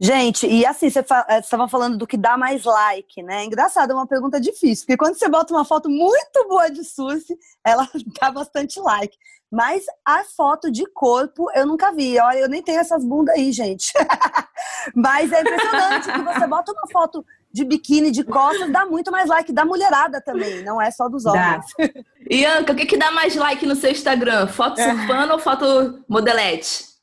Gente, 0.00 0.46
e 0.46 0.66
assim, 0.66 0.90
você 0.90 1.00
estava 1.00 1.24
eh, 1.28 1.68
falando 1.68 1.96
do 1.96 2.06
que 2.06 2.16
dá 2.16 2.36
mais 2.36 2.64
like, 2.64 3.22
né? 3.22 3.44
Engraçado, 3.44 3.92
é 3.92 3.94
uma 3.94 4.06
pergunta 4.06 4.40
difícil, 4.40 4.84
porque 4.86 4.96
quando 4.96 5.16
você 5.16 5.28
bota 5.28 5.54
uma 5.54 5.64
foto 5.64 5.88
muito 5.88 6.48
boa 6.48 6.68
de 6.68 6.82
surf, 6.84 7.24
ela 7.64 7.88
dá 8.20 8.30
bastante 8.30 8.80
like. 8.80 9.16
Mas 9.52 9.84
a 10.04 10.24
foto 10.24 10.68
de 10.68 10.84
corpo 10.86 11.48
eu 11.54 11.64
nunca 11.64 11.92
vi. 11.92 12.18
Olha, 12.18 12.38
eu 12.38 12.48
nem 12.48 12.60
tenho 12.60 12.80
essas 12.80 13.04
bundas 13.04 13.36
aí, 13.36 13.52
gente. 13.52 13.92
Mas 14.96 15.30
é 15.30 15.42
impressionante 15.42 16.10
que 16.12 16.22
você 16.22 16.46
bota 16.46 16.72
uma 16.72 16.88
foto 16.90 17.24
de 17.52 17.64
biquíni, 17.64 18.10
de 18.10 18.24
costas, 18.24 18.72
dá 18.72 18.84
muito 18.84 19.12
mais 19.12 19.28
like 19.28 19.52
da 19.52 19.64
mulherada 19.64 20.20
também, 20.20 20.64
não 20.64 20.82
é 20.82 20.90
só 20.90 21.08
dos 21.08 21.24
homens. 21.24 21.64
E 22.28 22.42
Anca, 22.46 22.72
o 22.72 22.76
que, 22.76 22.86
que 22.86 22.96
dá 22.96 23.10
mais 23.10 23.36
like 23.36 23.66
no 23.66 23.76
seu 23.76 23.90
Instagram? 23.90 24.46
Foto 24.46 24.80
é. 24.80 24.90
surfando 24.90 25.34
ou 25.34 25.38
foto 25.38 26.02
modelete? 26.08 26.93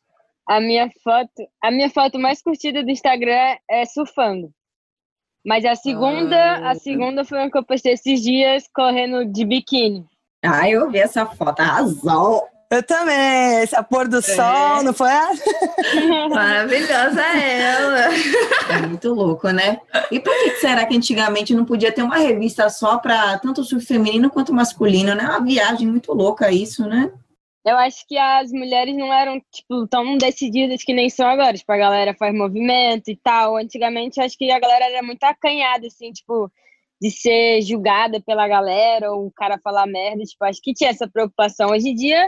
A 0.48 0.60
minha 0.60 0.90
foto, 1.04 1.48
a 1.64 1.72
minha 1.72 1.90
foto 1.90 2.20
mais 2.20 2.42
curtida 2.42 2.84
do 2.84 2.90
Instagram 2.90 3.58
é 3.70 3.86
surfando. 3.86 4.52
Mas 5.46 5.66
a 5.66 5.76
segunda, 5.76 6.38
ah, 6.38 6.72
a 6.72 6.76
segunda 6.76 7.26
foi 7.26 7.40
uma 7.40 7.50
que 7.50 7.58
eu 7.58 7.66
postei 7.66 7.94
esses 7.94 8.22
dias 8.22 8.64
correndo 8.74 9.26
de 9.26 9.44
biquíni. 9.44 10.06
Ah, 10.44 10.70
eu 10.70 10.90
vi 10.90 11.00
essa 11.00 11.26
foto, 11.26 11.60
arrasou! 11.60 12.48
Eu 12.72 12.82
também, 12.84 13.64
esse 13.64 13.76
pôr 13.84 14.08
do 14.08 14.20
é. 14.20 14.22
sol, 14.22 14.82
não 14.82 14.94
foi? 14.94 15.10
Maravilhosa 16.30 17.22
ela. 17.22 18.00
É 18.70 18.88
muito 18.88 19.14
louco, 19.14 19.50
né? 19.50 19.78
E 20.10 20.22
por 20.22 20.34
que 20.34 20.56
será 20.56 20.86
que 20.86 20.96
antigamente 20.96 21.54
não 21.54 21.66
podia 21.66 21.92
ter 21.92 22.02
uma 22.02 22.16
revista 22.16 22.70
só 22.70 22.98
para 22.98 23.38
tanto 23.40 23.66
surf 23.66 23.86
feminino 23.86 24.30
quanto 24.30 24.54
masculino, 24.54 25.14
né? 25.14 25.26
Uma 25.26 25.44
viagem 25.44 25.86
muito 25.86 26.14
louca 26.14 26.50
isso, 26.50 26.88
né? 26.88 27.12
Eu 27.66 27.78
acho 27.78 28.08
que 28.08 28.18
as 28.18 28.52
mulheres 28.52 28.96
não 28.98 29.14
eram, 29.14 29.40
tipo, 29.52 29.88
tão 29.88 30.18
decididas 30.18 30.84
que 30.84 30.94
nem 30.94 31.10
são 31.10 31.28
agora. 31.28 31.56
Tipo, 31.56 31.72
a 31.72 31.78
galera 31.78 32.14
faz 32.16 32.34
movimento 32.34 33.10
e 33.10 33.16
tal. 33.16 33.56
Antigamente, 33.58 34.20
acho 34.20 34.38
que 34.38 34.52
a 34.52 34.60
galera 34.60 34.86
era 34.86 35.04
muito 35.04 35.24
acanhada, 35.24 35.86
assim, 35.88 36.12
tipo, 36.12 36.52
de 37.02 37.12
ser 37.12 37.62
julgada 37.62 38.22
pela 38.22 38.48
galera 38.48 39.12
ou 39.12 39.28
o 39.28 39.32
cara 39.32 39.60
falar 39.64 39.86
merda. 39.88 40.24
Tipo, 40.24 40.46
acho 40.46 40.62
que 40.62 40.74
tinha 40.74 40.90
essa 40.90 41.08
preocupação. 41.08 41.70
Hoje 41.72 41.90
em 41.90 41.96
dia, 41.96 42.28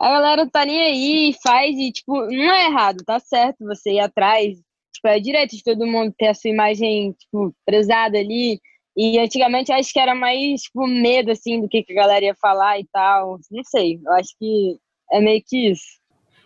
a 0.00 0.08
galera 0.08 0.50
tá 0.50 0.64
nem 0.64 0.80
aí, 0.80 1.34
faz 1.42 1.76
e, 1.76 1.92
tipo, 1.92 2.12
não 2.26 2.54
é 2.54 2.66
errado, 2.66 3.04
tá 3.04 3.20
certo 3.20 3.64
você 3.64 3.92
ir 3.92 4.00
atrás. 4.00 4.56
Tipo, 4.94 5.08
é 5.08 5.20
direito 5.20 5.56
de 5.56 5.62
todo 5.64 5.86
mundo 5.86 6.14
ter 6.18 6.28
a 6.28 6.34
sua 6.34 6.50
imagem, 6.50 7.12
tipo, 7.12 7.54
prezada 7.64 8.18
ali. 8.18 8.60
E 8.96 9.18
antigamente 9.18 9.72
acho 9.72 9.92
que 9.92 9.98
era 9.98 10.14
mais, 10.14 10.62
tipo, 10.62 10.86
medo, 10.86 11.30
assim, 11.30 11.60
do 11.60 11.68
que, 11.68 11.82
que 11.82 11.92
a 11.92 11.96
galera 12.02 12.26
ia 12.26 12.34
falar 12.34 12.78
e 12.78 12.86
tal. 12.92 13.38
Não 13.50 13.64
sei, 13.64 14.00
eu 14.04 14.12
acho 14.12 14.30
que 14.38 14.76
é 15.12 15.20
meio 15.20 15.42
que 15.46 15.70
isso. 15.70 16.02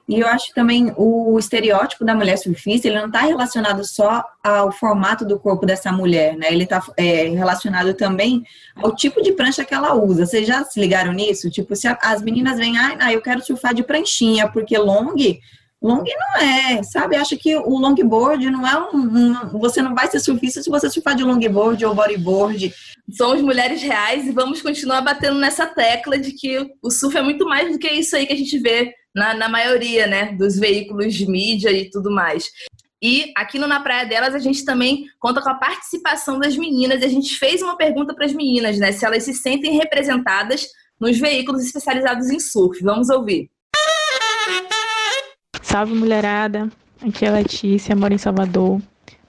E 0.08 0.20
eu 0.20 0.28
acho 0.28 0.54
também 0.54 0.92
o 0.96 1.36
estereótipo 1.36 2.04
da 2.04 2.14
mulher 2.14 2.36
surfista, 2.36 2.86
ele 2.86 2.98
não 2.98 3.08
está 3.08 3.22
relacionado 3.22 3.84
só 3.84 4.24
ao 4.42 4.70
formato 4.70 5.24
do 5.24 5.36
corpo 5.36 5.66
dessa 5.66 5.90
mulher, 5.90 6.36
né? 6.36 6.46
Ele 6.52 6.62
está 6.62 6.80
é, 6.96 7.24
relacionado 7.30 7.92
também 7.92 8.44
ao 8.76 8.94
tipo 8.94 9.20
de 9.20 9.32
prancha 9.32 9.64
que 9.64 9.74
ela 9.74 9.94
usa. 9.94 10.24
Vocês 10.24 10.46
já 10.46 10.62
se 10.62 10.78
ligaram 10.78 11.12
nisso? 11.12 11.50
Tipo, 11.50 11.74
se 11.74 11.88
as 11.88 12.22
meninas 12.22 12.56
vêm, 12.56 12.78
ah, 12.78 13.12
eu 13.12 13.20
quero 13.20 13.44
surfar 13.44 13.74
de 13.74 13.82
pranchinha, 13.82 14.48
porque 14.48 14.78
long 14.78 15.16
Long 15.86 16.04
não 16.04 16.42
é, 16.42 16.82
sabe? 16.82 17.16
Acho 17.16 17.36
que 17.36 17.56
o 17.56 17.78
longboard 17.78 18.50
não 18.50 18.66
é 18.66 18.90
um, 18.90 18.98
um, 18.98 19.58
Você 19.58 19.80
não 19.80 19.94
vai 19.94 20.08
ser 20.08 20.20
surfista 20.20 20.62
se 20.62 20.70
você 20.70 20.90
surfar 20.90 21.14
de 21.14 21.24
longboard 21.24 21.84
ou 21.84 21.94
bodyboard. 21.94 22.74
Somos 23.12 23.40
mulheres 23.40 23.80
reais 23.82 24.26
e 24.26 24.32
vamos 24.32 24.60
continuar 24.60 25.00
batendo 25.00 25.38
nessa 25.38 25.66
tecla 25.66 26.18
de 26.18 26.32
que 26.32 26.72
o 26.82 26.90
surf 26.90 27.16
é 27.16 27.22
muito 27.22 27.46
mais 27.46 27.72
do 27.72 27.78
que 27.78 27.88
isso 27.88 28.16
aí 28.16 28.26
que 28.26 28.32
a 28.32 28.36
gente 28.36 28.58
vê 28.58 28.92
na, 29.14 29.34
na 29.34 29.48
maioria, 29.48 30.06
né? 30.06 30.32
Dos 30.32 30.58
veículos 30.58 31.14
de 31.14 31.26
mídia 31.26 31.70
e 31.70 31.88
tudo 31.88 32.10
mais. 32.10 32.50
E 33.02 33.32
aqui 33.36 33.58
no 33.58 33.66
Na 33.66 33.80
Praia 33.80 34.06
Delas 34.06 34.34
a 34.34 34.38
gente 34.38 34.64
também 34.64 35.06
conta 35.18 35.40
com 35.40 35.50
a 35.50 35.54
participação 35.54 36.38
das 36.38 36.56
meninas 36.56 37.02
e 37.02 37.04
a 37.04 37.08
gente 37.08 37.36
fez 37.38 37.62
uma 37.62 37.76
pergunta 37.76 38.14
para 38.14 38.26
as 38.26 38.32
meninas, 38.32 38.78
né? 38.78 38.90
Se 38.92 39.04
elas 39.04 39.22
se 39.22 39.34
sentem 39.34 39.76
representadas 39.76 40.66
nos 40.98 41.18
veículos 41.18 41.64
especializados 41.64 42.30
em 42.30 42.40
surf. 42.40 42.82
Vamos 42.82 43.10
ouvir. 43.10 43.50
Salve 45.68 45.96
mulherada, 45.96 46.70
aqui 47.02 47.24
é 47.24 47.28
a 47.28 47.32
Letícia, 47.32 47.96
moro 47.96 48.14
em 48.14 48.18
Salvador, 48.18 48.80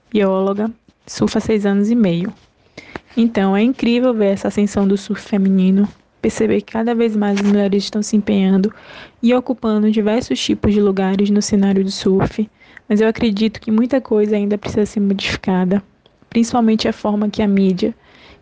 bióloga, 0.08 0.70
surfa 1.04 1.38
há 1.38 1.40
seis 1.40 1.66
anos 1.66 1.90
e 1.90 1.96
meio. 1.96 2.32
Então 3.16 3.56
é 3.56 3.62
incrível 3.62 4.14
ver 4.14 4.34
essa 4.34 4.46
ascensão 4.46 4.86
do 4.86 4.96
surf 4.96 5.20
feminino, 5.20 5.88
perceber 6.22 6.60
que 6.60 6.72
cada 6.74 6.94
vez 6.94 7.16
mais 7.16 7.40
as 7.40 7.44
mulheres 7.44 7.82
estão 7.82 8.04
se 8.04 8.16
empenhando 8.16 8.72
e 9.20 9.34
ocupando 9.34 9.90
diversos 9.90 10.38
tipos 10.38 10.72
de 10.72 10.80
lugares 10.80 11.28
no 11.28 11.42
cenário 11.42 11.82
do 11.82 11.90
surf, 11.90 12.48
mas 12.88 13.00
eu 13.00 13.08
acredito 13.08 13.60
que 13.60 13.72
muita 13.72 14.00
coisa 14.00 14.36
ainda 14.36 14.56
precisa 14.56 14.86
ser 14.86 15.00
modificada, 15.00 15.82
principalmente 16.30 16.86
a 16.86 16.92
forma 16.92 17.28
que 17.28 17.42
a 17.42 17.48
mídia, 17.48 17.92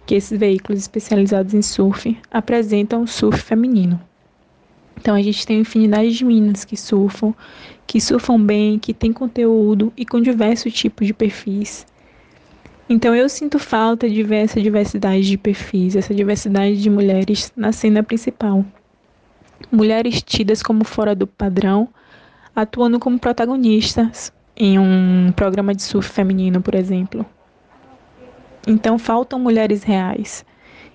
que 0.04 0.14
esses 0.14 0.38
veículos 0.38 0.82
especializados 0.82 1.54
em 1.54 1.62
surf 1.62 2.14
apresentam 2.30 3.04
o 3.04 3.08
surf 3.08 3.40
feminino. 3.40 3.98
Então 4.98 5.14
a 5.14 5.22
gente 5.22 5.46
tem 5.46 5.60
infinidade 5.60 6.10
de 6.12 6.24
meninas 6.24 6.64
que 6.64 6.76
surfam, 6.76 7.34
que 7.86 8.00
surfam 8.00 8.40
bem, 8.40 8.78
que 8.78 8.92
têm 8.92 9.12
conteúdo 9.12 9.92
e 9.96 10.04
com 10.04 10.20
diversos 10.20 10.72
tipos 10.72 11.06
de 11.06 11.14
perfis. 11.14 11.86
Então 12.88 13.14
eu 13.14 13.28
sinto 13.28 13.58
falta 13.58 14.08
de 14.08 14.22
ver 14.22 14.44
essa 14.44 14.60
diversidade 14.60 15.26
de 15.26 15.36
perfis, 15.36 15.96
essa 15.96 16.14
diversidade 16.14 16.80
de 16.80 16.88
mulheres 16.88 17.52
na 17.56 17.72
cena 17.72 18.02
principal. 18.02 18.64
Mulheres 19.72 20.22
tidas 20.22 20.62
como 20.62 20.84
fora 20.84 21.14
do 21.14 21.26
padrão, 21.26 21.88
atuando 22.54 22.98
como 22.98 23.18
protagonistas 23.18 24.32
em 24.56 24.78
um 24.78 25.32
programa 25.34 25.74
de 25.74 25.82
surf 25.82 26.08
feminino, 26.10 26.62
por 26.62 26.74
exemplo. 26.74 27.26
Então 28.66 28.98
faltam 28.98 29.38
mulheres 29.38 29.82
reais 29.82 30.44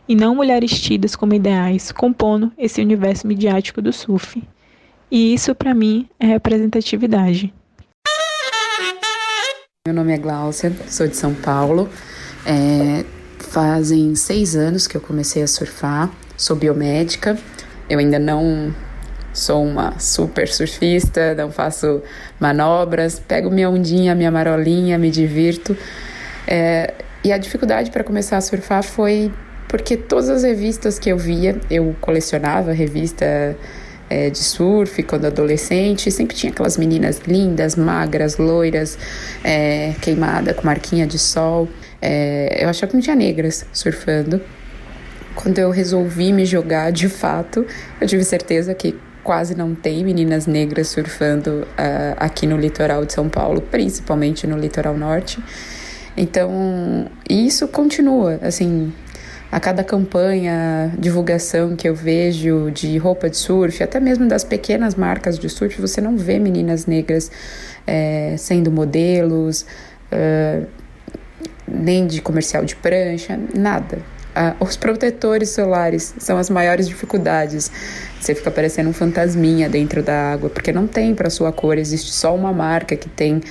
e 0.08 0.16
não 0.16 0.36
mulheres 0.36 0.80
tidas 0.80 1.16
como 1.16 1.34
ideais, 1.34 1.92
compondo 1.92 2.52
esse 2.58 2.82
universo 2.82 3.28
midiático 3.28 3.82
do 3.82 3.94
surf. 3.94 4.42
E 5.12 5.34
isso, 5.34 5.54
para 5.54 5.74
mim, 5.74 6.08
é 6.18 6.26
representatividade. 6.26 7.54
Meu 9.86 9.94
nome 9.94 10.14
é 10.14 10.18
Gláucia, 10.18 10.72
sou 10.88 11.06
de 11.06 11.18
São 11.18 11.34
Paulo. 11.34 11.90
É, 12.46 13.04
fazem 13.40 14.16
seis 14.16 14.56
anos 14.56 14.88
que 14.88 14.96
eu 14.96 15.02
comecei 15.02 15.44
a 15.44 15.48
surfar, 15.48 16.10
sou 16.38 16.56
biomédica. 16.56 17.38
Eu 17.90 18.00
ainda 18.00 18.18
não 18.18 18.74
sou 19.34 19.66
uma 19.66 20.00
super 20.00 20.48
surfista, 20.48 21.36
não 21.36 21.52
faço 21.52 22.02
manobras, 22.40 23.20
pego 23.20 23.52
minha 23.52 23.70
ondinha, 23.70 24.16
minha 24.16 24.32
marolinha, 24.32 24.98
me 24.98 25.12
divirto. 25.12 25.76
É, 26.48 26.94
e 27.22 27.34
a 27.34 27.38
dificuldade 27.38 27.92
para 27.92 28.04
começar 28.04 28.38
a 28.38 28.42
surfar 28.42 28.82
foi 28.82 29.30
porque 29.68 29.98
todas 29.98 30.30
as 30.30 30.44
revistas 30.44 30.98
que 30.98 31.10
eu 31.10 31.18
via, 31.18 31.60
eu 31.70 31.94
colecionava 32.00 32.72
revista 32.72 33.58
é, 34.12 34.30
de 34.30 34.40
surf 34.40 35.02
quando 35.04 35.24
adolescente, 35.24 36.12
sempre 36.12 36.36
tinha 36.36 36.52
aquelas 36.52 36.76
meninas 36.76 37.22
lindas, 37.26 37.78
magras, 37.78 38.38
loiras, 38.38 38.98
é, 39.42 39.94
queimada 40.02 40.54
com 40.54 40.66
marquinha 40.66 41.08
de 41.08 41.18
sol. 41.18 41.70
É, 42.02 42.60
eu 42.62 42.68
achava 42.68 42.88
que 42.88 42.94
não 42.94 43.02
tinha 43.02 43.16
negras 43.16 43.66
surfando. 43.72 44.42
Quando 45.34 45.58
eu 45.60 45.72
resolvi 45.72 46.34
me 46.34 46.46
jogar 46.46 46.92
de 46.92 47.08
fato, 47.08 47.66
eu 48.02 48.06
tive 48.06 48.26
certeza 48.26 48.76
que 48.76 49.00
quase 49.24 49.56
não 49.56 49.74
tem 49.74 50.04
meninas 50.04 50.46
negras 50.46 50.90
surfando 50.90 51.62
uh, 51.62 52.16
aqui 52.18 52.46
no 52.46 52.58
litoral 52.58 53.06
de 53.06 53.14
São 53.14 53.30
Paulo, 53.30 53.62
principalmente 53.62 54.46
no 54.46 54.58
litoral 54.58 54.98
norte. 54.98 55.42
Então, 56.18 57.08
isso 57.30 57.66
continua, 57.70 58.40
assim, 58.42 58.92
a 59.52 59.60
cada 59.60 59.84
campanha, 59.84 60.94
divulgação 60.98 61.76
que 61.76 61.88
eu 61.88 61.94
vejo 61.94 62.72
de 62.72 62.98
roupa 62.98 63.30
de 63.30 63.36
surf, 63.36 63.84
até 63.84 64.00
mesmo 64.00 64.26
das 64.28 64.46
pequenas 64.46 64.96
marcas 64.96 65.38
de 65.38 65.50
surf, 65.50 65.80
você 65.82 66.00
não 66.00 66.18
vê 66.18 66.40
meninas 66.40 66.86
negras 66.86 67.30
é, 67.86 68.36
sendo 68.38 68.72
modelos, 68.72 69.66
uh, 70.12 70.66
nem 71.68 72.08
de 72.08 72.22
comercial 72.22 72.64
de 72.64 72.78
prancha, 72.78 73.38
nada. 73.54 73.98
Uh, 74.32 74.64
os 74.64 74.78
protetores 74.78 75.50
solares 75.50 76.16
são 76.18 76.38
as 76.38 76.50
maiores 76.50 76.88
dificuldades. 76.88 77.70
Você 78.18 78.34
fica 78.34 78.50
parecendo 78.50 78.90
um 78.90 78.94
fantasminha 78.94 79.68
dentro 79.68 80.02
da 80.02 80.32
água, 80.32 80.50
porque 80.50 80.72
não 80.72 80.88
tem 80.88 81.14
para 81.14 81.30
sua 81.30 81.52
cor, 81.52 81.78
existe 81.78 82.14
só 82.14 82.34
uma 82.34 82.54
marca 82.54 82.96
que 82.96 83.10
tem 83.10 83.42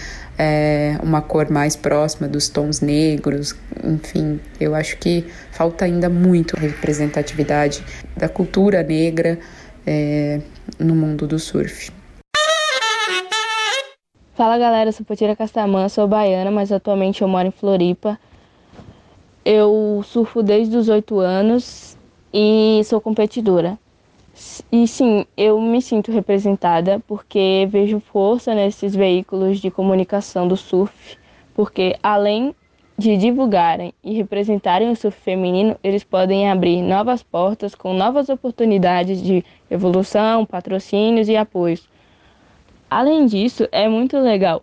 é, 0.43 0.97
uma 1.03 1.21
cor 1.21 1.51
mais 1.51 1.77
próxima 1.77 2.27
dos 2.27 2.49
tons 2.49 2.81
negros, 2.81 3.55
enfim, 3.85 4.41
eu 4.59 4.75
acho 4.75 4.97
que 4.97 5.27
falta 5.53 5.85
ainda 5.85 6.09
muito 6.09 6.57
representatividade 6.57 7.85
da 8.17 8.27
cultura 8.27 8.83
negra 8.83 9.39
é, 9.87 10.41
no 10.79 10.95
mundo 10.95 11.27
do 11.27 11.39
surf. 11.39 11.93
Fala 14.35 14.57
galera, 14.57 14.91
sou 14.93 15.05
Potira 15.05 15.37
Castamã, 15.37 15.87
sou 15.91 16.09
baiana, 16.09 16.51
mas 16.51 16.73
atualmente 16.73 17.21
eu 17.21 17.29
moro 17.29 17.49
em 17.49 17.51
Floripa. 17.51 18.19
Eu 19.45 20.03
surfo 20.07 20.43
desde 20.43 20.75
os 20.75 20.89
8 20.89 21.19
anos 21.19 21.99
e 22.33 22.81
sou 22.87 22.99
competidora. 22.99 23.79
E 24.71 24.87
sim, 24.87 25.27
eu 25.37 25.61
me 25.61 25.83
sinto 25.83 26.13
representada 26.13 27.03
porque 27.07 27.69
vejo 27.71 28.01
força 28.01 28.55
nesses 28.55 28.95
veículos 28.95 29.61
de 29.61 29.71
comunicação 29.71 30.47
do 30.47 30.57
surf, 30.57 31.19
porque 31.55 31.97
além 32.03 32.55
de 32.97 33.17
divulgarem 33.17 33.93
e 34.05 34.15
representarem 34.15 34.91
o 34.91 34.97
surf 34.97 35.19
feminino, 35.21 35.77
eles 35.83 36.05
podem 36.05 36.51
abrir 36.51 36.83
novas 36.83 37.23
portas 37.23 37.75
com 37.75 37.95
novas 37.95 38.29
oportunidades 38.29 39.23
de 39.23 39.45
evolução, 39.71 40.47
patrocínios 40.47 41.29
e 41.29 41.37
apoios. 41.37 41.89
Além 42.91 43.27
disso, 43.27 43.69
é 43.73 43.89
muito 43.89 44.19
legal 44.19 44.63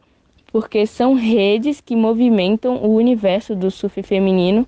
porque 0.52 0.88
são 0.88 1.14
redes 1.14 1.82
que 1.82 1.96
movimentam 1.96 2.78
o 2.78 2.96
universo 2.96 3.56
do 3.56 3.70
surf 3.70 4.02
feminino, 4.02 4.66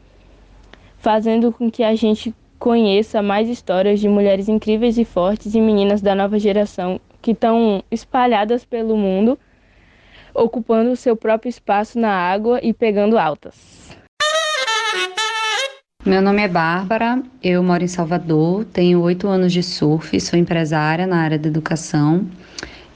fazendo 0.98 1.52
com 1.52 1.72
que 1.72 1.84
a 1.84 1.96
gente 1.96 2.34
conheça 2.60 3.22
mais 3.24 3.48
histórias 3.48 4.02
de 4.02 4.10
mulheres 4.10 4.50
incríveis 4.50 4.98
e 4.98 5.06
fortes 5.06 5.56
e 5.56 5.62
meninas 5.62 6.02
da 6.02 6.14
nova 6.14 6.38
geração 6.38 7.00
que 7.22 7.32
estão 7.32 7.82
espalhadas 7.90 8.66
pelo 8.66 8.98
mundo, 8.98 9.40
ocupando 10.34 10.92
o 10.92 10.96
seu 10.96 11.16
próprio 11.16 11.50
espaço 11.50 11.98
na 11.98 12.12
água 12.12 12.60
e 12.62 12.74
pegando 12.74 13.18
altas. 13.18 13.98
Meu 16.06 16.22
nome 16.22 16.42
é 16.42 16.48
Bárbara, 16.48 17.22
eu 17.44 17.62
moro 17.62 17.84
em 17.84 17.88
Salvador, 17.88 18.66
tenho 18.66 19.02
oito 19.02 19.28
anos 19.28 19.52
de 19.52 19.62
surf, 19.62 20.20
sou 20.20 20.40
empresária 20.40 21.06
na 21.06 21.18
área 21.18 21.38
da 21.38 21.48
educação 21.48 22.26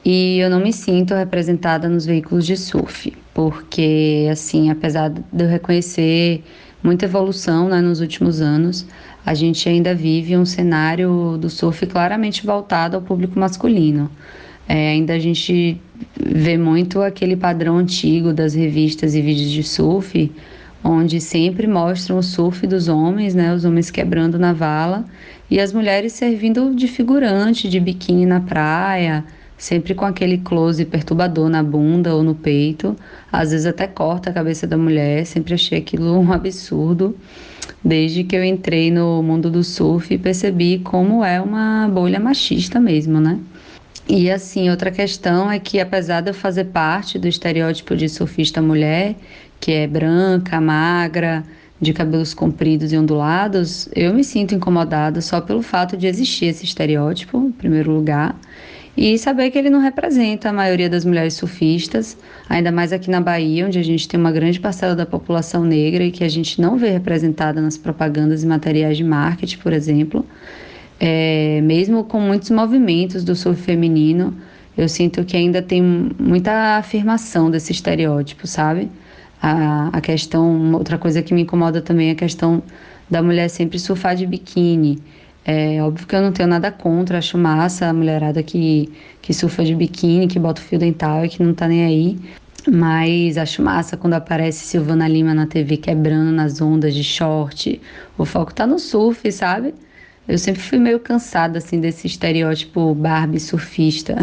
e 0.05 0.39
eu 0.39 0.49
não 0.49 0.59
me 0.59 0.73
sinto 0.73 1.13
representada 1.13 1.87
nos 1.87 2.05
veículos 2.05 2.45
de 2.45 2.57
surf, 2.57 3.13
porque, 3.33 4.27
assim, 4.31 4.69
apesar 4.69 5.09
de 5.09 5.43
eu 5.43 5.49
reconhecer 5.49 6.43
muita 6.81 7.05
evolução 7.05 7.69
né, 7.69 7.79
nos 7.81 8.01
últimos 8.01 8.41
anos, 8.41 8.85
a 9.25 9.33
gente 9.33 9.67
ainda 9.69 9.95
vive 9.95 10.35
um 10.37 10.45
cenário 10.45 11.37
do 11.39 11.49
surf 11.49 11.85
claramente 11.85 12.45
voltado 12.45 12.95
ao 12.95 13.01
público 13.01 13.39
masculino. 13.39 14.09
É, 14.67 14.91
ainda 14.91 15.13
a 15.13 15.19
gente 15.19 15.79
vê 16.19 16.57
muito 16.57 17.01
aquele 17.01 17.35
padrão 17.35 17.77
antigo 17.77 18.33
das 18.33 18.53
revistas 18.53 19.15
e 19.15 19.21
vídeos 19.21 19.51
de 19.51 19.63
surf, 19.63 20.31
onde 20.83 21.21
sempre 21.21 21.67
mostram 21.67 22.17
o 22.17 22.23
surf 22.23 22.65
dos 22.67 22.87
homens, 22.87 23.33
né, 23.33 23.53
os 23.53 23.63
homens 23.63 23.89
quebrando 23.89 24.37
na 24.37 24.51
vala, 24.51 25.05
e 25.49 25.59
as 25.59 25.71
mulheres 25.71 26.13
servindo 26.13 26.73
de 26.75 26.87
figurante, 26.87 27.69
de 27.69 27.79
biquíni 27.79 28.25
na 28.25 28.41
praia, 28.41 29.23
sempre 29.63 29.95
com 29.95 30.03
aquele 30.03 30.39
close 30.39 30.83
perturbador 30.83 31.47
na 31.47 31.63
bunda 31.63 32.13
ou 32.13 32.21
no 32.21 32.35
peito, 32.35 32.97
às 33.31 33.51
vezes 33.51 33.65
até 33.65 33.87
corta 33.87 34.29
a 34.29 34.33
cabeça 34.33 34.67
da 34.67 34.77
mulher, 34.77 35.25
sempre 35.25 35.53
achei 35.53 35.77
aquilo 35.77 36.19
um 36.19 36.33
absurdo. 36.33 37.15
Desde 37.81 38.25
que 38.25 38.35
eu 38.35 38.43
entrei 38.43 38.91
no 38.91 39.23
mundo 39.23 39.49
do 39.49 39.63
surf 39.63 40.17
percebi 40.17 40.79
como 40.79 41.23
é 41.23 41.39
uma 41.39 41.87
bolha 41.87 42.19
machista 42.19 42.77
mesmo, 42.77 43.21
né? 43.21 43.39
E 44.05 44.29
assim, 44.29 44.69
outra 44.69 44.91
questão 44.91 45.49
é 45.49 45.57
que 45.59 45.79
apesar 45.79 46.19
de 46.19 46.31
eu 46.31 46.33
fazer 46.33 46.65
parte 46.65 47.17
do 47.17 47.25
estereótipo 47.25 47.95
de 47.95 48.09
surfista 48.09 48.61
mulher, 48.61 49.15
que 49.61 49.71
é 49.71 49.87
branca, 49.87 50.59
magra, 50.59 51.41
de 51.79 51.93
cabelos 51.93 52.33
compridos 52.33 52.91
e 52.91 52.97
ondulados, 52.97 53.87
eu 53.95 54.13
me 54.13 54.25
sinto 54.25 54.53
incomodada 54.53 55.21
só 55.21 55.39
pelo 55.39 55.61
fato 55.61 55.95
de 55.95 56.05
existir 56.05 56.47
esse 56.47 56.65
estereótipo, 56.65 57.37
em 57.37 57.51
primeiro 57.53 57.93
lugar 57.93 58.35
e 58.95 59.17
saber 59.17 59.49
que 59.49 59.57
ele 59.57 59.69
não 59.69 59.79
representa 59.79 60.49
a 60.49 60.53
maioria 60.53 60.89
das 60.89 61.03
mulheres 61.03 61.33
surfistas, 61.33 62.15
ainda 62.47 62.71
mais 62.71 62.93
aqui 62.93 63.09
na 63.09 63.19
Bahia, 63.19 63.65
onde 63.65 63.79
a 63.79 63.83
gente 63.83 64.07
tem 64.07 64.19
uma 64.19 64.31
grande 64.31 64.59
parcela 64.59 64.95
da 64.95 65.05
população 65.05 65.63
negra 65.63 66.03
e 66.03 66.11
que 66.11 66.23
a 66.23 66.29
gente 66.29 66.61
não 66.61 66.77
vê 66.77 66.89
representada 66.89 67.59
nas 67.59 67.75
propagandas 67.75 68.43
e 68.43 68.47
materiais 68.47 68.95
de 68.95 69.03
marketing, 69.03 69.57
por 69.57 69.73
exemplo. 69.73 70.25
É, 70.99 71.59
mesmo 71.61 72.03
com 72.03 72.19
muitos 72.19 72.51
movimentos 72.51 73.23
do 73.23 73.35
surf 73.35 73.61
feminino, 73.63 74.35
eu 74.77 74.87
sinto 74.87 75.23
que 75.23 75.35
ainda 75.35 75.61
tem 75.61 75.81
muita 75.81 76.77
afirmação 76.77 77.49
desse 77.49 77.71
estereótipo, 77.71 78.45
sabe? 78.45 78.89
A, 79.41 79.89
a 79.91 80.01
questão, 80.01 80.71
outra 80.73 80.97
coisa 80.97 81.21
que 81.21 81.33
me 81.33 81.41
incomoda 81.41 81.81
também 81.81 82.09
é 82.09 82.11
a 82.11 82.15
questão 82.15 82.61
da 83.09 83.21
mulher 83.21 83.49
sempre 83.49 83.77
surfar 83.79 84.15
de 84.15 84.25
biquíni. 84.25 84.99
É 85.45 85.81
óbvio 85.83 86.07
que 86.07 86.15
eu 86.15 86.21
não 86.21 86.31
tenho 86.31 86.47
nada 86.47 86.71
contra, 86.71 87.17
acho 87.17 87.37
massa 87.37 87.87
a 87.87 87.93
mulherada 87.93 88.41
que, 88.41 88.91
que 89.21 89.33
surfa 89.33 89.63
de 89.65 89.75
biquíni, 89.75 90.27
que 90.27 90.39
bota 90.39 90.61
o 90.61 90.63
fio 90.63 90.79
dental 90.79 91.25
e 91.25 91.29
que 91.29 91.43
não 91.43 91.53
tá 91.53 91.67
nem 91.67 91.83
aí. 91.83 92.19
Mas 92.71 93.37
acho 93.37 93.61
massa 93.61 93.97
quando 93.97 94.13
aparece 94.13 94.65
Silvana 94.65 95.05
Lima 95.05 95.33
na 95.33 95.45
TV 95.45 95.75
quebrando 95.75 96.31
nas 96.31 96.61
ondas 96.61 96.95
de 96.95 97.03
short. 97.03 97.81
O 98.17 98.23
foco 98.23 98.53
tá 98.53 98.65
no 98.65 98.79
surf, 98.79 99.29
sabe? 99.33 99.73
Eu 100.25 100.37
sempre 100.37 100.61
fui 100.61 100.79
meio 100.79 100.99
cansada 100.99 101.57
assim 101.57 101.81
desse 101.81 102.07
estereótipo 102.07 102.95
Barbie 102.95 103.41
surfista. 103.41 104.15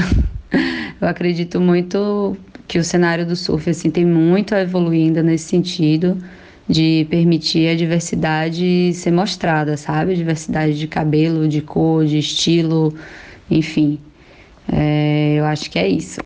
eu 0.99 1.07
acredito 1.07 1.61
muito 1.61 2.35
que 2.67 2.79
o 2.79 2.85
cenário 2.85 3.27
do 3.27 3.37
surf 3.37 3.69
assim 3.69 3.91
tem 3.91 4.07
muito 4.07 4.55
a 4.55 4.63
evoluir 4.63 5.09
ainda 5.09 5.23
nesse 5.23 5.45
sentido 5.49 6.17
de 6.71 7.07
permitir 7.11 7.69
a 7.69 7.75
diversidade 7.75 8.95
ser 8.95 9.11
mostrada, 9.11 9.77
sabe? 9.77 10.15
Diversidade 10.15 10.79
de 10.79 10.87
cabelo, 10.87 11.49
de 11.49 11.61
cor, 11.61 12.07
de 12.07 12.19
estilo, 12.19 12.95
enfim. 13.51 13.99
É, 14.73 15.35
eu 15.37 15.45
acho 15.47 15.69
que 15.69 15.81
é 15.81 15.89
isso. 15.89 16.21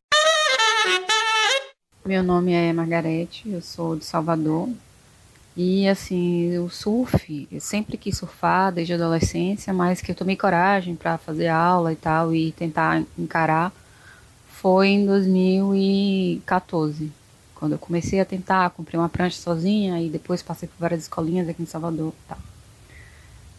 Meu 2.04 2.22
nome 2.22 2.52
é 2.52 2.70
Margarete, 2.74 3.48
eu 3.48 3.62
sou 3.62 3.96
de 3.96 4.04
Salvador. 4.04 4.68
E 5.56 5.88
assim, 5.88 6.58
o 6.58 6.68
surf, 6.68 7.48
eu 7.50 7.60
sempre 7.60 7.96
quis 7.96 8.18
surfar 8.18 8.70
desde 8.70 8.92
a 8.92 8.96
adolescência, 8.96 9.72
mas 9.72 10.02
que 10.02 10.10
eu 10.10 10.14
tomei 10.14 10.36
coragem 10.36 10.94
para 10.94 11.16
fazer 11.16 11.48
aula 11.48 11.90
e 11.90 11.96
tal 11.96 12.34
e 12.34 12.52
tentar 12.52 13.02
encarar 13.18 13.72
foi 14.46 14.88
em 14.88 15.06
2014 15.06 17.23
quando 17.64 17.72
eu 17.72 17.78
comecei 17.78 18.20
a 18.20 18.26
tentar, 18.26 18.68
comprei 18.68 19.00
uma 19.00 19.08
prancha 19.08 19.38
sozinha 19.38 19.98
e 19.98 20.10
depois 20.10 20.42
passei 20.42 20.68
por 20.68 20.78
várias 20.78 21.04
escolinhas 21.04 21.48
aqui 21.48 21.62
em 21.62 21.66
Salvador, 21.66 22.12
tá. 22.28 22.36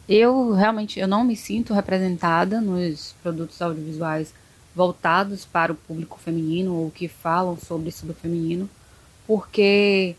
Eu 0.08 0.54
realmente 0.54 1.00
eu 1.00 1.08
não 1.08 1.24
me 1.24 1.36
sinto 1.36 1.74
representada 1.74 2.62
nos 2.62 3.16
produtos 3.24 3.60
audiovisuais 3.60 4.32
voltados 4.76 5.44
para 5.44 5.72
o 5.72 5.76
público 5.76 6.20
feminino 6.20 6.76
ou 6.76 6.92
que 6.92 7.08
falam 7.08 7.58
sobre 7.58 7.92
sobre 7.92 8.14
o 8.14 8.16
feminino, 8.16 8.70
porque 9.26 10.16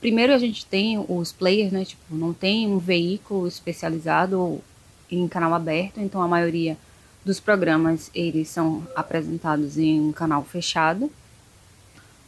primeiro 0.00 0.32
a 0.32 0.38
gente 0.38 0.64
tem 0.64 1.04
os 1.06 1.30
players, 1.30 1.72
né, 1.72 1.84
tipo, 1.84 2.14
não 2.14 2.32
tem 2.32 2.66
um 2.66 2.78
veículo 2.78 3.46
especializado 3.46 4.62
em 5.10 5.28
canal 5.28 5.52
aberto, 5.52 6.00
então 6.00 6.22
a 6.22 6.26
maioria 6.26 6.78
dos 7.22 7.38
programas 7.38 8.10
eles 8.14 8.48
são 8.48 8.82
apresentados 8.96 9.76
em 9.76 10.00
um 10.00 10.10
canal 10.10 10.42
fechado 10.42 11.12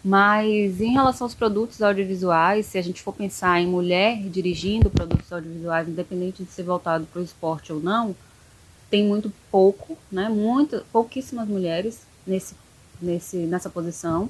mas 0.04 0.82
em 0.82 0.92
relação 0.92 1.24
aos 1.24 1.34
produtos 1.34 1.80
audiovisuais, 1.80 2.66
se 2.66 2.76
a 2.76 2.82
gente 2.82 3.00
for 3.00 3.14
pensar 3.14 3.58
em 3.58 3.66
mulher 3.66 4.18
dirigindo 4.28 4.90
produtos 4.90 5.32
audiovisuais, 5.32 5.88
independente 5.88 6.44
de 6.44 6.50
ser 6.50 6.64
voltado 6.64 7.06
para 7.06 7.22
o 7.22 7.24
esporte 7.24 7.72
ou 7.72 7.80
não, 7.80 8.14
tem 8.90 9.02
muito 9.02 9.32
pouco, 9.50 9.96
né? 10.12 10.28
Muito, 10.28 10.84
pouquíssimas 10.92 11.48
mulheres 11.48 12.02
nesse, 12.26 12.54
nesse, 13.00 13.38
nessa 13.38 13.70
posição. 13.70 14.28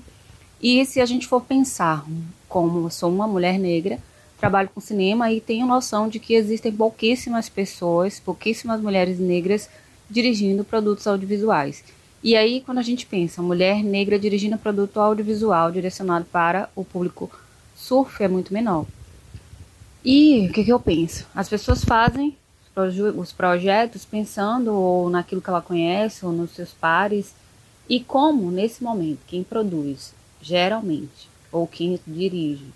E 0.62 0.86
se 0.86 1.00
a 1.00 1.06
gente 1.06 1.26
for 1.26 1.42
pensar 1.42 2.06
como 2.48 2.86
eu 2.86 2.90
sou 2.90 3.10
uma 3.10 3.26
mulher 3.26 3.58
negra, 3.58 3.98
trabalho 4.38 4.70
com 4.72 4.80
cinema 4.80 5.32
e 5.32 5.40
tenho 5.40 5.66
noção 5.66 6.08
de 6.08 6.20
que 6.20 6.34
existem 6.34 6.70
pouquíssimas 6.70 7.48
pessoas, 7.48 8.20
pouquíssimas 8.20 8.80
mulheres 8.80 9.18
negras 9.18 9.68
dirigindo 10.08 10.64
produtos 10.64 11.06
audiovisuais. 11.08 11.82
E 12.24 12.34
aí, 12.34 12.62
quando 12.62 12.78
a 12.78 12.82
gente 12.82 13.04
pensa, 13.04 13.42
mulher 13.42 13.84
negra 13.84 14.18
dirigindo 14.18 14.56
produto 14.56 14.98
audiovisual 14.98 15.70
direcionado 15.70 16.24
para 16.24 16.70
o 16.74 16.82
público 16.82 17.30
surf 17.76 18.22
é 18.22 18.26
muito 18.26 18.50
menor. 18.50 18.86
E 20.02 20.48
o 20.48 20.52
que, 20.54 20.64
que 20.64 20.72
eu 20.72 20.80
penso? 20.80 21.26
As 21.34 21.50
pessoas 21.50 21.84
fazem 21.84 22.34
os 23.14 23.30
projetos 23.30 24.06
pensando 24.06 24.72
ou 24.72 25.10
naquilo 25.10 25.42
que 25.42 25.50
ela 25.50 25.60
conhece 25.60 26.24
ou 26.24 26.32
nos 26.32 26.52
seus 26.52 26.72
pares 26.72 27.34
e 27.88 28.00
como 28.00 28.50
nesse 28.50 28.82
momento 28.82 29.20
quem 29.28 29.44
produz 29.44 30.12
geralmente 30.42 31.28
ou 31.52 31.68
quem 31.68 32.00
dirige 32.04 32.66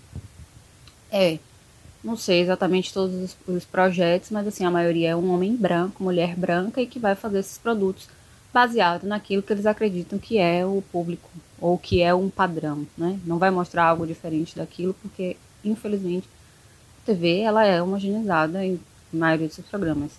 é 1.11 1.37
não 2.01 2.15
sei 2.15 2.39
exatamente 2.39 2.93
todos 2.93 3.13
os, 3.13 3.37
os 3.45 3.65
projetos 3.65 4.29
mas 4.29 4.47
assim 4.47 4.63
a 4.63 4.71
maioria 4.71 5.09
é 5.09 5.15
um 5.17 5.33
homem 5.33 5.53
branco 5.53 6.01
mulher 6.01 6.33
branca 6.33 6.81
e 6.81 6.87
que 6.87 6.97
vai 6.97 7.13
fazer 7.13 7.39
esses 7.39 7.57
produtos 7.57 8.07
baseado 8.53 9.03
naquilo 9.03 9.43
que 9.43 9.53
eles 9.53 9.65
acreditam 9.65 10.17
que 10.17 10.37
é 10.37 10.65
o 10.65 10.83
público 10.91 11.29
ou 11.59 11.77
que 11.77 12.01
é 12.01 12.13
um 12.13 12.29
padrão, 12.29 12.87
né? 12.97 13.19
Não 13.25 13.37
vai 13.37 13.51
mostrar 13.51 13.85
algo 13.85 14.07
diferente 14.07 14.55
daquilo 14.55 14.93
porque, 15.01 15.37
infelizmente, 15.63 16.27
a 17.03 17.05
TV 17.05 17.39
ela 17.39 17.65
é 17.65 17.81
homogeneizada 17.81 18.65
em 18.65 18.79
maioria 19.11 19.47
dos 19.47 19.55
seus 19.55 19.67
programas. 19.67 20.11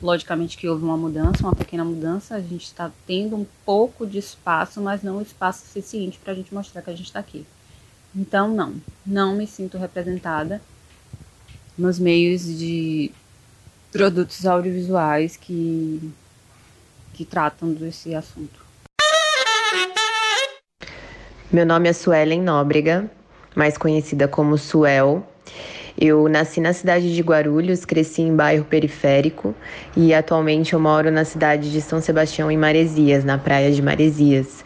Logicamente 0.00 0.56
que 0.56 0.68
houve 0.68 0.84
uma 0.84 0.96
mudança, 0.96 1.42
uma 1.42 1.54
pequena 1.54 1.84
mudança, 1.84 2.36
a 2.36 2.40
gente 2.40 2.64
está 2.64 2.92
tendo 3.06 3.34
um 3.34 3.46
pouco 3.64 4.06
de 4.06 4.18
espaço, 4.18 4.80
mas 4.80 5.02
não 5.02 5.20
espaço 5.20 5.66
suficiente 5.66 6.18
para 6.18 6.32
a 6.32 6.36
gente 6.36 6.54
mostrar 6.54 6.80
que 6.80 6.90
a 6.90 6.94
gente 6.94 7.06
está 7.06 7.18
aqui. 7.18 7.44
Então, 8.14 8.48
não, 8.48 8.74
não 9.04 9.34
me 9.34 9.48
sinto 9.48 9.76
representada 9.76 10.62
nos 11.76 11.98
meios 11.98 12.44
de 12.44 13.10
produtos 13.90 14.46
audiovisuais 14.46 15.36
que 15.36 16.12
que 17.18 17.24
tratam 17.24 17.72
desse 17.72 18.14
assunto. 18.14 18.60
Meu 21.52 21.66
nome 21.66 21.88
é 21.88 21.92
Suelen 21.92 22.40
Nóbrega, 22.40 23.10
mais 23.56 23.76
conhecida 23.76 24.28
como 24.28 24.56
Suel. 24.56 25.26
Eu 26.00 26.28
nasci 26.28 26.60
na 26.60 26.72
cidade 26.72 27.12
de 27.12 27.20
Guarulhos, 27.20 27.84
cresci 27.84 28.22
em 28.22 28.36
bairro 28.36 28.64
periférico 28.64 29.52
e 29.96 30.14
atualmente 30.14 30.74
eu 30.74 30.78
moro 30.78 31.10
na 31.10 31.24
cidade 31.24 31.72
de 31.72 31.80
São 31.80 32.00
Sebastião, 32.00 32.52
em 32.52 32.56
Maresias, 32.56 33.24
na 33.24 33.36
praia 33.36 33.72
de 33.72 33.82
Maresias. 33.82 34.64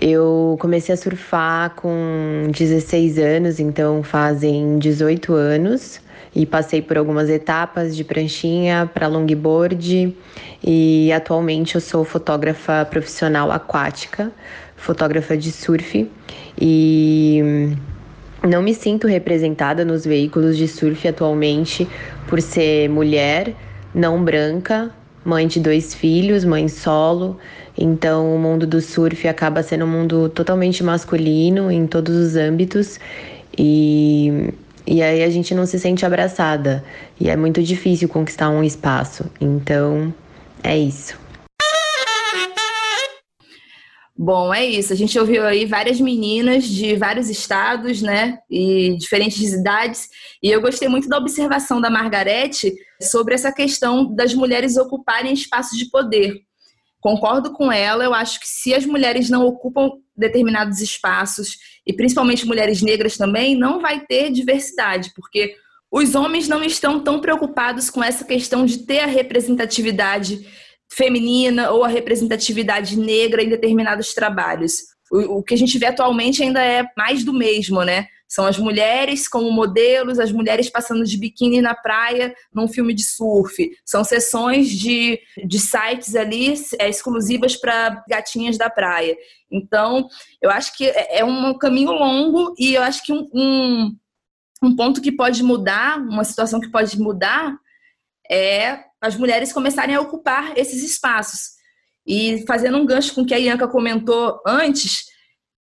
Eu 0.00 0.56
comecei 0.60 0.94
a 0.94 0.96
surfar 0.96 1.74
com 1.74 2.52
16 2.52 3.18
anos, 3.18 3.58
então 3.58 4.00
fazem 4.04 4.78
18 4.78 5.34
anos, 5.34 6.00
e 6.34 6.46
passei 6.46 6.80
por 6.80 6.96
algumas 6.96 7.28
etapas 7.28 7.94
de 7.94 8.04
pranchinha 8.04 8.90
para 8.92 9.06
longboard, 9.06 10.16
e 10.64 11.12
atualmente 11.12 11.74
eu 11.74 11.80
sou 11.80 12.04
fotógrafa 12.04 12.84
profissional 12.86 13.50
aquática, 13.50 14.32
fotógrafa 14.76 15.36
de 15.36 15.52
surf, 15.52 16.10
e 16.60 17.74
não 18.42 18.62
me 18.62 18.74
sinto 18.74 19.06
representada 19.06 19.84
nos 19.84 20.04
veículos 20.04 20.56
de 20.56 20.66
surf 20.66 21.06
atualmente 21.06 21.88
por 22.26 22.40
ser 22.40 22.88
mulher, 22.88 23.54
não 23.94 24.22
branca, 24.24 24.90
mãe 25.24 25.46
de 25.46 25.60
dois 25.60 25.94
filhos, 25.94 26.44
mãe 26.44 26.66
solo. 26.68 27.38
Então, 27.78 28.34
o 28.34 28.38
mundo 28.38 28.66
do 28.66 28.80
surf 28.80 29.26
acaba 29.28 29.62
sendo 29.62 29.84
um 29.84 29.88
mundo 29.88 30.28
totalmente 30.28 30.82
masculino 30.82 31.70
em 31.70 31.86
todos 31.86 32.14
os 32.14 32.36
âmbitos. 32.36 32.98
E, 33.56 34.52
e 34.86 35.02
aí 35.02 35.22
a 35.22 35.30
gente 35.30 35.54
não 35.54 35.66
se 35.66 35.78
sente 35.78 36.04
abraçada 36.04 36.84
e 37.20 37.28
é 37.28 37.36
muito 37.36 37.62
difícil 37.62 38.08
conquistar 38.08 38.50
um 38.50 38.62
espaço. 38.62 39.24
Então, 39.40 40.12
é 40.62 40.76
isso. 40.76 41.20
Bom, 44.16 44.52
é 44.54 44.64
isso. 44.64 44.92
A 44.92 44.96
gente 44.96 45.18
ouviu 45.18 45.44
aí 45.44 45.64
várias 45.66 46.00
meninas 46.00 46.64
de 46.64 46.94
vários 46.96 47.28
estados, 47.28 48.02
né? 48.02 48.38
E 48.48 48.96
diferentes 48.98 49.52
idades. 49.52 50.08
E 50.42 50.50
eu 50.50 50.60
gostei 50.60 50.86
muito 50.86 51.08
da 51.08 51.18
observação 51.18 51.80
da 51.80 51.90
Margarete 51.90 52.72
sobre 53.00 53.34
essa 53.34 53.50
questão 53.50 54.14
das 54.14 54.34
mulheres 54.34 54.76
ocuparem 54.76 55.32
espaços 55.32 55.78
de 55.78 55.90
poder. 55.90 56.42
Concordo 57.02 57.52
com 57.52 57.72
ela, 57.72 58.04
eu 58.04 58.14
acho 58.14 58.38
que 58.38 58.46
se 58.46 58.72
as 58.72 58.86
mulheres 58.86 59.28
não 59.28 59.44
ocupam 59.44 59.90
determinados 60.16 60.80
espaços, 60.80 61.58
e 61.84 61.92
principalmente 61.92 62.46
mulheres 62.46 62.80
negras 62.80 63.16
também, 63.16 63.58
não 63.58 63.80
vai 63.80 64.06
ter 64.06 64.30
diversidade, 64.30 65.10
porque 65.16 65.56
os 65.90 66.14
homens 66.14 66.46
não 66.46 66.62
estão 66.62 67.02
tão 67.02 67.20
preocupados 67.20 67.90
com 67.90 68.04
essa 68.04 68.24
questão 68.24 68.64
de 68.64 68.86
ter 68.86 69.00
a 69.00 69.06
representatividade 69.06 70.46
feminina 70.92 71.72
ou 71.72 71.82
a 71.82 71.88
representatividade 71.88 72.96
negra 72.96 73.42
em 73.42 73.48
determinados 73.48 74.14
trabalhos. 74.14 74.74
O, 75.10 75.38
o, 75.38 75.42
que 75.42 75.54
a 75.54 75.58
gente 75.58 75.76
vê 75.78 75.86
atualmente 75.86 76.40
ainda 76.40 76.64
é 76.64 76.84
mais 76.96 77.24
do 77.24 77.32
mesmo, 77.32 77.82
né? 77.82 78.06
São 78.32 78.46
as 78.46 78.56
mulheres 78.56 79.28
como 79.28 79.52
modelos, 79.52 80.18
as 80.18 80.32
mulheres 80.32 80.70
passando 80.70 81.04
de 81.04 81.18
biquíni 81.18 81.60
na 81.60 81.74
praia 81.74 82.34
num 82.50 82.66
filme 82.66 82.94
de 82.94 83.04
surf. 83.04 83.70
São 83.84 84.02
sessões 84.02 84.70
de, 84.70 85.20
de 85.44 85.58
sites 85.58 86.16
ali 86.16 86.54
é, 86.78 86.88
exclusivas 86.88 87.56
para 87.56 88.02
gatinhas 88.08 88.56
da 88.56 88.70
praia. 88.70 89.14
Então, 89.50 90.08
eu 90.40 90.50
acho 90.50 90.74
que 90.78 90.86
é, 90.86 91.18
é 91.18 91.24
um 91.26 91.52
caminho 91.58 91.92
longo 91.92 92.54
e 92.58 92.72
eu 92.72 92.80
acho 92.80 93.04
que 93.04 93.12
um, 93.12 93.28
um, 93.34 93.96
um 94.62 94.76
ponto 94.76 95.02
que 95.02 95.12
pode 95.12 95.42
mudar, 95.42 95.98
uma 95.98 96.24
situação 96.24 96.58
que 96.58 96.70
pode 96.70 96.98
mudar, 96.98 97.54
é 98.30 98.78
as 98.98 99.14
mulheres 99.14 99.52
começarem 99.52 99.94
a 99.94 100.00
ocupar 100.00 100.56
esses 100.56 100.82
espaços. 100.82 101.50
E 102.06 102.46
fazendo 102.46 102.78
um 102.78 102.86
gancho 102.86 103.14
com 103.14 103.20
o 103.20 103.26
que 103.26 103.34
a 103.34 103.38
Ianca 103.38 103.68
comentou 103.68 104.40
antes, 104.46 105.11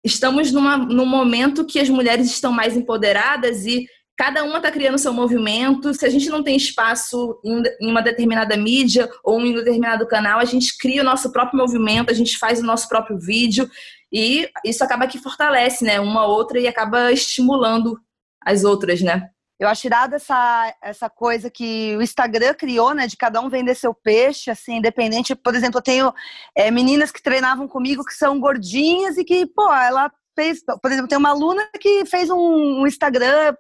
estamos 0.05 0.53
numa, 0.53 0.77
num 0.77 1.07
momento 1.07 1.65
que 1.65 1.79
as 1.79 1.89
mulheres 1.89 2.27
estão 2.27 2.53
mais 2.53 2.77
empoderadas 2.77 3.67
e 3.67 3.87
cada 4.17 4.45
uma 4.45 4.59
está 4.59 4.71
criando 4.71 4.99
seu 4.99 5.13
movimento. 5.13 5.95
Se 5.95 6.05
a 6.05 6.11
gente 6.11 6.29
não 6.29 6.43
tem 6.43 6.57
espaço 6.57 7.41
em, 7.45 7.63
em 7.81 7.91
uma 7.91 8.03
determinada 8.03 8.57
mídia 8.57 9.09
ou 9.25 9.41
em 9.41 9.53
um 9.53 9.57
determinado 9.57 10.07
canal, 10.07 10.39
a 10.39 10.45
gente 10.45 10.77
cria 10.77 11.01
o 11.03 11.05
nosso 11.05 11.33
próprio 11.33 11.59
movimento, 11.59 12.11
a 12.11 12.15
gente 12.15 12.37
faz 12.39 12.61
o 12.61 12.67
nosso 12.67 12.89
próprio 12.89 13.19
vídeo 13.19 13.71
e 14.13 14.49
isso 14.65 14.83
acaba 14.85 15.07
que 15.07 15.19
fortalece, 15.19 15.85
né, 15.85 16.01
uma 16.01 16.27
outra 16.27 16.59
e 16.59 16.67
acaba 16.67 17.13
estimulando 17.13 17.99
as 18.45 18.65
outras, 18.65 19.01
né? 19.01 19.31
Eu 19.61 19.69
acho 19.69 19.87
irada 19.87 20.17
essa, 20.17 20.75
essa 20.81 21.11
coisa 21.11 21.51
que 21.51 21.95
o 21.95 22.01
Instagram 22.01 22.55
criou, 22.55 22.95
né? 22.95 23.07
De 23.07 23.15
cada 23.15 23.43
um 23.43 23.51
vender 23.51 23.75
seu 23.75 23.93
peixe, 23.93 24.51
assim, 24.51 24.77
independente. 24.77 25.35
Por 25.35 25.55
exemplo, 25.55 25.81
eu 25.81 25.83
tenho 25.83 26.15
é, 26.57 26.71
meninas 26.71 27.11
que 27.11 27.23
treinavam 27.23 27.69
comigo 27.69 28.03
que 28.03 28.15
são 28.15 28.41
gordinhas 28.41 29.19
e 29.19 29.25
que, 29.25 29.45
pô, 29.45 29.71
ela 29.71 30.11
fez. 30.35 30.65
Por 30.65 30.91
exemplo, 30.91 31.09
tem 31.09 31.19
uma 31.19 31.29
aluna 31.29 31.69
que 31.79 32.07
fez 32.07 32.31
um, 32.31 32.81
um 32.81 32.87
Instagram 32.87 33.55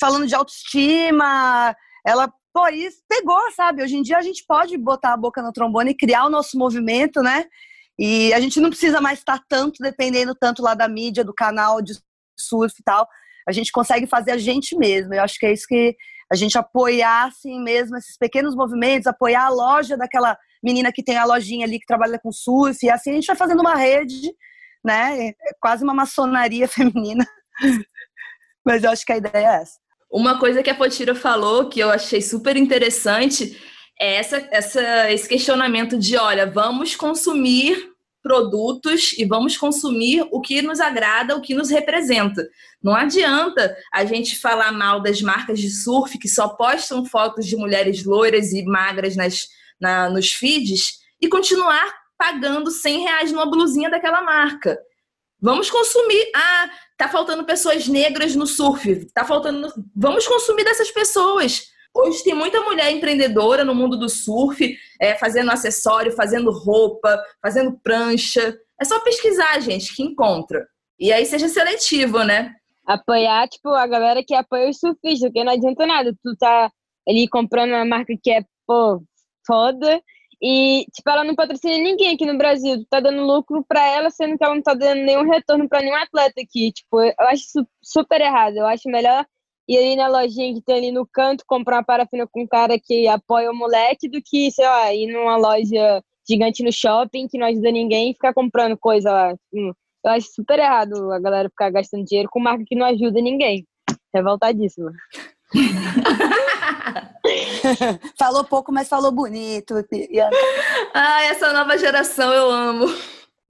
falando 0.00 0.26
de 0.26 0.34
autoestima. 0.34 1.76
Ela, 2.02 2.32
pô, 2.50 2.66
isso 2.68 3.02
pegou, 3.06 3.52
sabe? 3.54 3.82
Hoje 3.82 3.96
em 3.98 4.02
dia 4.02 4.16
a 4.16 4.22
gente 4.22 4.42
pode 4.48 4.78
botar 4.78 5.12
a 5.12 5.18
boca 5.18 5.42
no 5.42 5.52
trombone 5.52 5.90
e 5.90 5.96
criar 5.96 6.24
o 6.24 6.30
nosso 6.30 6.56
movimento, 6.56 7.20
né? 7.22 7.44
E 7.98 8.32
a 8.32 8.40
gente 8.40 8.58
não 8.58 8.70
precisa 8.70 9.02
mais 9.02 9.18
estar 9.18 9.38
tanto 9.46 9.82
dependendo 9.82 10.34
tanto 10.34 10.62
lá 10.62 10.72
da 10.72 10.88
mídia, 10.88 11.22
do 11.22 11.34
canal 11.34 11.82
de 11.82 11.92
surf 12.38 12.74
e 12.80 12.82
tal 12.82 13.06
a 13.48 13.52
gente 13.52 13.72
consegue 13.72 14.06
fazer 14.06 14.32
a 14.32 14.38
gente 14.38 14.76
mesmo. 14.76 15.14
Eu 15.14 15.22
acho 15.22 15.38
que 15.38 15.46
é 15.46 15.52
isso 15.52 15.66
que 15.66 15.96
a 16.30 16.34
gente 16.34 16.56
apoiar 16.56 17.26
assim 17.26 17.62
mesmo 17.62 17.96
esses 17.96 18.16
pequenos 18.16 18.54
movimentos, 18.54 19.06
apoiar 19.06 19.44
a 19.44 19.50
loja 19.50 19.96
daquela 19.96 20.36
menina 20.62 20.92
que 20.92 21.02
tem 21.02 21.16
a 21.16 21.24
lojinha 21.24 21.66
ali 21.66 21.78
que 21.78 21.86
trabalha 21.86 22.18
com 22.18 22.32
surf, 22.32 22.78
e 22.84 22.90
assim 22.90 23.10
a 23.10 23.14
gente 23.14 23.26
vai 23.26 23.36
fazendo 23.36 23.60
uma 23.60 23.74
rede, 23.74 24.32
né? 24.84 25.28
É 25.28 25.34
quase 25.60 25.84
uma 25.84 25.94
maçonaria 25.94 26.66
feminina. 26.68 27.26
Mas 28.64 28.84
eu 28.84 28.90
acho 28.90 29.04
que 29.04 29.12
a 29.12 29.16
ideia 29.16 29.46
é 29.46 29.62
essa. 29.62 29.78
Uma 30.10 30.38
coisa 30.38 30.62
que 30.62 30.70
a 30.70 30.74
Potira 30.74 31.14
falou 31.14 31.68
que 31.68 31.80
eu 31.80 31.90
achei 31.90 32.20
super 32.20 32.56
interessante 32.56 33.58
é 33.98 34.16
essa, 34.16 34.48
essa, 34.50 35.10
esse 35.10 35.28
questionamento 35.28 35.98
de, 35.98 36.16
olha, 36.16 36.46
vamos 36.46 36.94
consumir 36.94 37.91
produtos 38.22 39.12
e 39.18 39.24
vamos 39.24 39.56
consumir 39.56 40.26
o 40.30 40.40
que 40.40 40.62
nos 40.62 40.80
agrada, 40.80 41.36
o 41.36 41.40
que 41.40 41.54
nos 41.54 41.70
representa. 41.70 42.48
Não 42.82 42.94
adianta 42.94 43.76
a 43.92 44.04
gente 44.04 44.38
falar 44.38 44.72
mal 44.72 45.02
das 45.02 45.20
marcas 45.20 45.58
de 45.60 45.70
surf 45.70 46.16
que 46.18 46.28
só 46.28 46.48
postam 46.48 47.04
fotos 47.04 47.46
de 47.46 47.56
mulheres 47.56 48.04
loiras 48.04 48.52
e 48.52 48.64
magras 48.64 49.16
nas, 49.16 49.48
na, 49.80 50.08
nos 50.08 50.32
feeds 50.32 51.00
e 51.20 51.28
continuar 51.28 51.92
pagando 52.16 52.70
100 52.70 53.00
reais 53.00 53.32
numa 53.32 53.50
blusinha 53.50 53.90
daquela 53.90 54.22
marca. 54.22 54.78
Vamos 55.40 55.68
consumir. 55.68 56.30
Ah, 56.36 56.70
tá 56.96 57.08
faltando 57.08 57.44
pessoas 57.44 57.88
negras 57.88 58.36
no 58.36 58.46
surf. 58.46 59.06
Tá 59.12 59.24
faltando. 59.24 59.72
Vamos 59.94 60.26
consumir 60.28 60.62
dessas 60.62 60.92
pessoas. 60.92 61.71
Hoje 61.94 62.24
tem 62.24 62.34
muita 62.34 62.60
mulher 62.62 62.90
empreendedora 62.90 63.64
no 63.64 63.74
mundo 63.74 63.98
do 63.98 64.08
surf, 64.08 64.76
é, 65.00 65.14
fazendo 65.16 65.50
acessório, 65.50 66.12
fazendo 66.12 66.50
roupa, 66.50 67.22
fazendo 67.40 67.78
prancha. 67.82 68.56
É 68.80 68.84
só 68.84 69.00
pesquisar, 69.00 69.60
gente, 69.60 69.94
que 69.94 70.02
encontra. 70.02 70.66
E 70.98 71.12
aí 71.12 71.26
seja 71.26 71.48
seletivo, 71.48 72.22
né? 72.24 72.54
Apoiar, 72.86 73.46
tipo, 73.48 73.68
a 73.68 73.86
galera 73.86 74.22
que 74.26 74.34
apoia 74.34 74.70
os 74.70 74.78
surfistas, 74.78 75.30
porque 75.30 75.44
não 75.44 75.52
adianta 75.52 75.86
nada. 75.86 76.14
Tu 76.22 76.36
tá 76.36 76.70
ali 77.08 77.28
comprando 77.28 77.70
uma 77.70 77.84
marca 77.84 78.14
que 78.20 78.30
é, 78.30 78.42
pô, 78.66 79.02
foda, 79.46 80.00
e, 80.42 80.84
tipo, 80.92 81.08
ela 81.08 81.22
não 81.22 81.36
patrocina 81.36 81.76
ninguém 81.76 82.14
aqui 82.14 82.26
no 82.26 82.36
Brasil. 82.36 82.78
Tu 82.78 82.86
tá 82.90 82.98
dando 82.98 83.22
lucro 83.22 83.64
pra 83.68 83.86
ela, 83.86 84.10
sendo 84.10 84.36
que 84.36 84.42
ela 84.42 84.56
não 84.56 84.62
tá 84.62 84.74
dando 84.74 85.02
nenhum 85.02 85.30
retorno 85.30 85.68
pra 85.68 85.80
nenhum 85.80 85.94
atleta 85.94 86.40
aqui. 86.40 86.72
Tipo, 86.72 87.00
eu 87.00 87.14
acho 87.28 87.44
super 87.80 88.20
errado. 88.20 88.56
Eu 88.56 88.66
acho 88.66 88.88
melhor 88.88 89.24
ir 89.72 89.78
ali 89.78 89.96
na 89.96 90.08
lojinha 90.08 90.54
que 90.54 90.62
tem 90.62 90.76
ali 90.76 90.92
no 90.92 91.06
canto, 91.06 91.44
comprar 91.46 91.76
uma 91.76 91.84
parafina 91.84 92.26
com 92.30 92.42
um 92.42 92.46
cara 92.46 92.78
que 92.78 93.06
apoia 93.08 93.50
o 93.50 93.54
moleque, 93.54 94.08
do 94.08 94.20
que, 94.22 94.50
sei 94.50 94.66
lá, 94.66 94.94
ir 94.94 95.12
numa 95.12 95.36
loja 95.36 96.02
gigante 96.28 96.62
no 96.62 96.72
shopping 96.72 97.28
que 97.28 97.38
não 97.38 97.46
ajuda 97.46 97.70
ninguém 97.70 98.10
e 98.10 98.14
ficar 98.14 98.32
comprando 98.32 98.76
coisa 98.76 99.10
lá. 99.10 99.34
Hum, 99.52 99.72
eu 100.04 100.10
acho 100.10 100.28
super 100.34 100.58
errado 100.58 101.12
a 101.12 101.18
galera 101.18 101.48
ficar 101.48 101.70
gastando 101.70 102.04
dinheiro 102.04 102.28
com 102.30 102.40
marca 102.40 102.64
que 102.66 102.76
não 102.76 102.86
ajuda 102.86 103.20
ninguém. 103.20 103.66
Revoltadíssima. 104.14 104.92
falou 108.18 108.44
pouco, 108.44 108.72
mas 108.72 108.88
falou 108.88 109.12
bonito. 109.12 109.74
ah, 110.94 111.22
essa 111.24 111.52
nova 111.52 111.78
geração 111.78 112.32
eu 112.32 112.50
amo. 112.50 112.86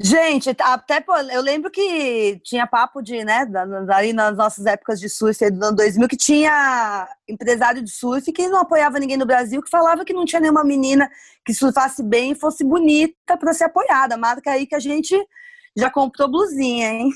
Gente, 0.05 0.51
até 0.61 1.01
pô, 1.01 1.17
eu 1.17 1.41
lembro 1.41 1.71
que 1.71 2.41
tinha 2.43 2.67
papo 2.67 3.01
de, 3.01 3.25
né, 3.25 3.47
ali 3.95 4.13
nas 4.13 4.37
nossas 4.37 4.67
épocas 4.67 4.99
de 4.99 5.09
surf 5.09 5.49
do 5.51 5.65
ano 5.65 5.77
2000, 5.77 6.09
que 6.09 6.17
tinha 6.17 7.09
empresário 7.29 7.81
de 7.81 7.91
surf 7.91 8.33
que 8.33 8.49
não 8.49 8.63
apoiava 8.63 8.99
ninguém 8.99 9.17
no 9.17 9.25
Brasil, 9.25 9.63
que 9.63 9.71
falava 9.71 10.05
que 10.05 10.13
não 10.13 10.25
tinha 10.25 10.41
nenhuma 10.41 10.65
menina 10.65 11.09
que 11.47 11.55
surfasse 11.55 12.03
bem 12.03 12.33
e 12.33 12.35
fosse 12.35 12.65
bonita 12.65 13.37
para 13.39 13.53
ser 13.53 13.65
apoiada. 13.65 14.17
Marca 14.17 14.51
aí 14.51 14.67
que 14.67 14.75
a 14.75 14.81
gente 14.81 15.17
já 15.77 15.89
comprou 15.89 16.29
blusinha, 16.29 16.89
hein? 16.89 17.11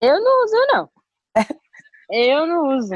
Eu 0.00 0.22
não 0.22 0.44
uso, 0.44 0.66
não. 0.72 0.90
Eu 2.10 2.46
não 2.46 2.78
uso. 2.78 2.94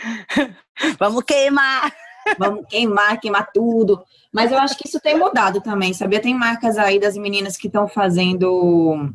Vamos 0.98 1.22
queimar! 1.24 1.92
Vamos 2.38 2.64
queimar, 2.68 3.20
queimar 3.20 3.50
tudo. 3.52 4.02
Mas 4.32 4.52
eu 4.52 4.58
acho 4.58 4.76
que 4.76 4.86
isso 4.86 5.00
tem 5.00 5.18
mudado 5.18 5.60
também, 5.60 5.92
sabia? 5.92 6.20
Tem 6.20 6.34
marcas 6.34 6.78
aí 6.78 6.98
das 6.98 7.16
meninas 7.16 7.56
que 7.56 7.66
estão 7.66 7.88
fazendo 7.88 9.12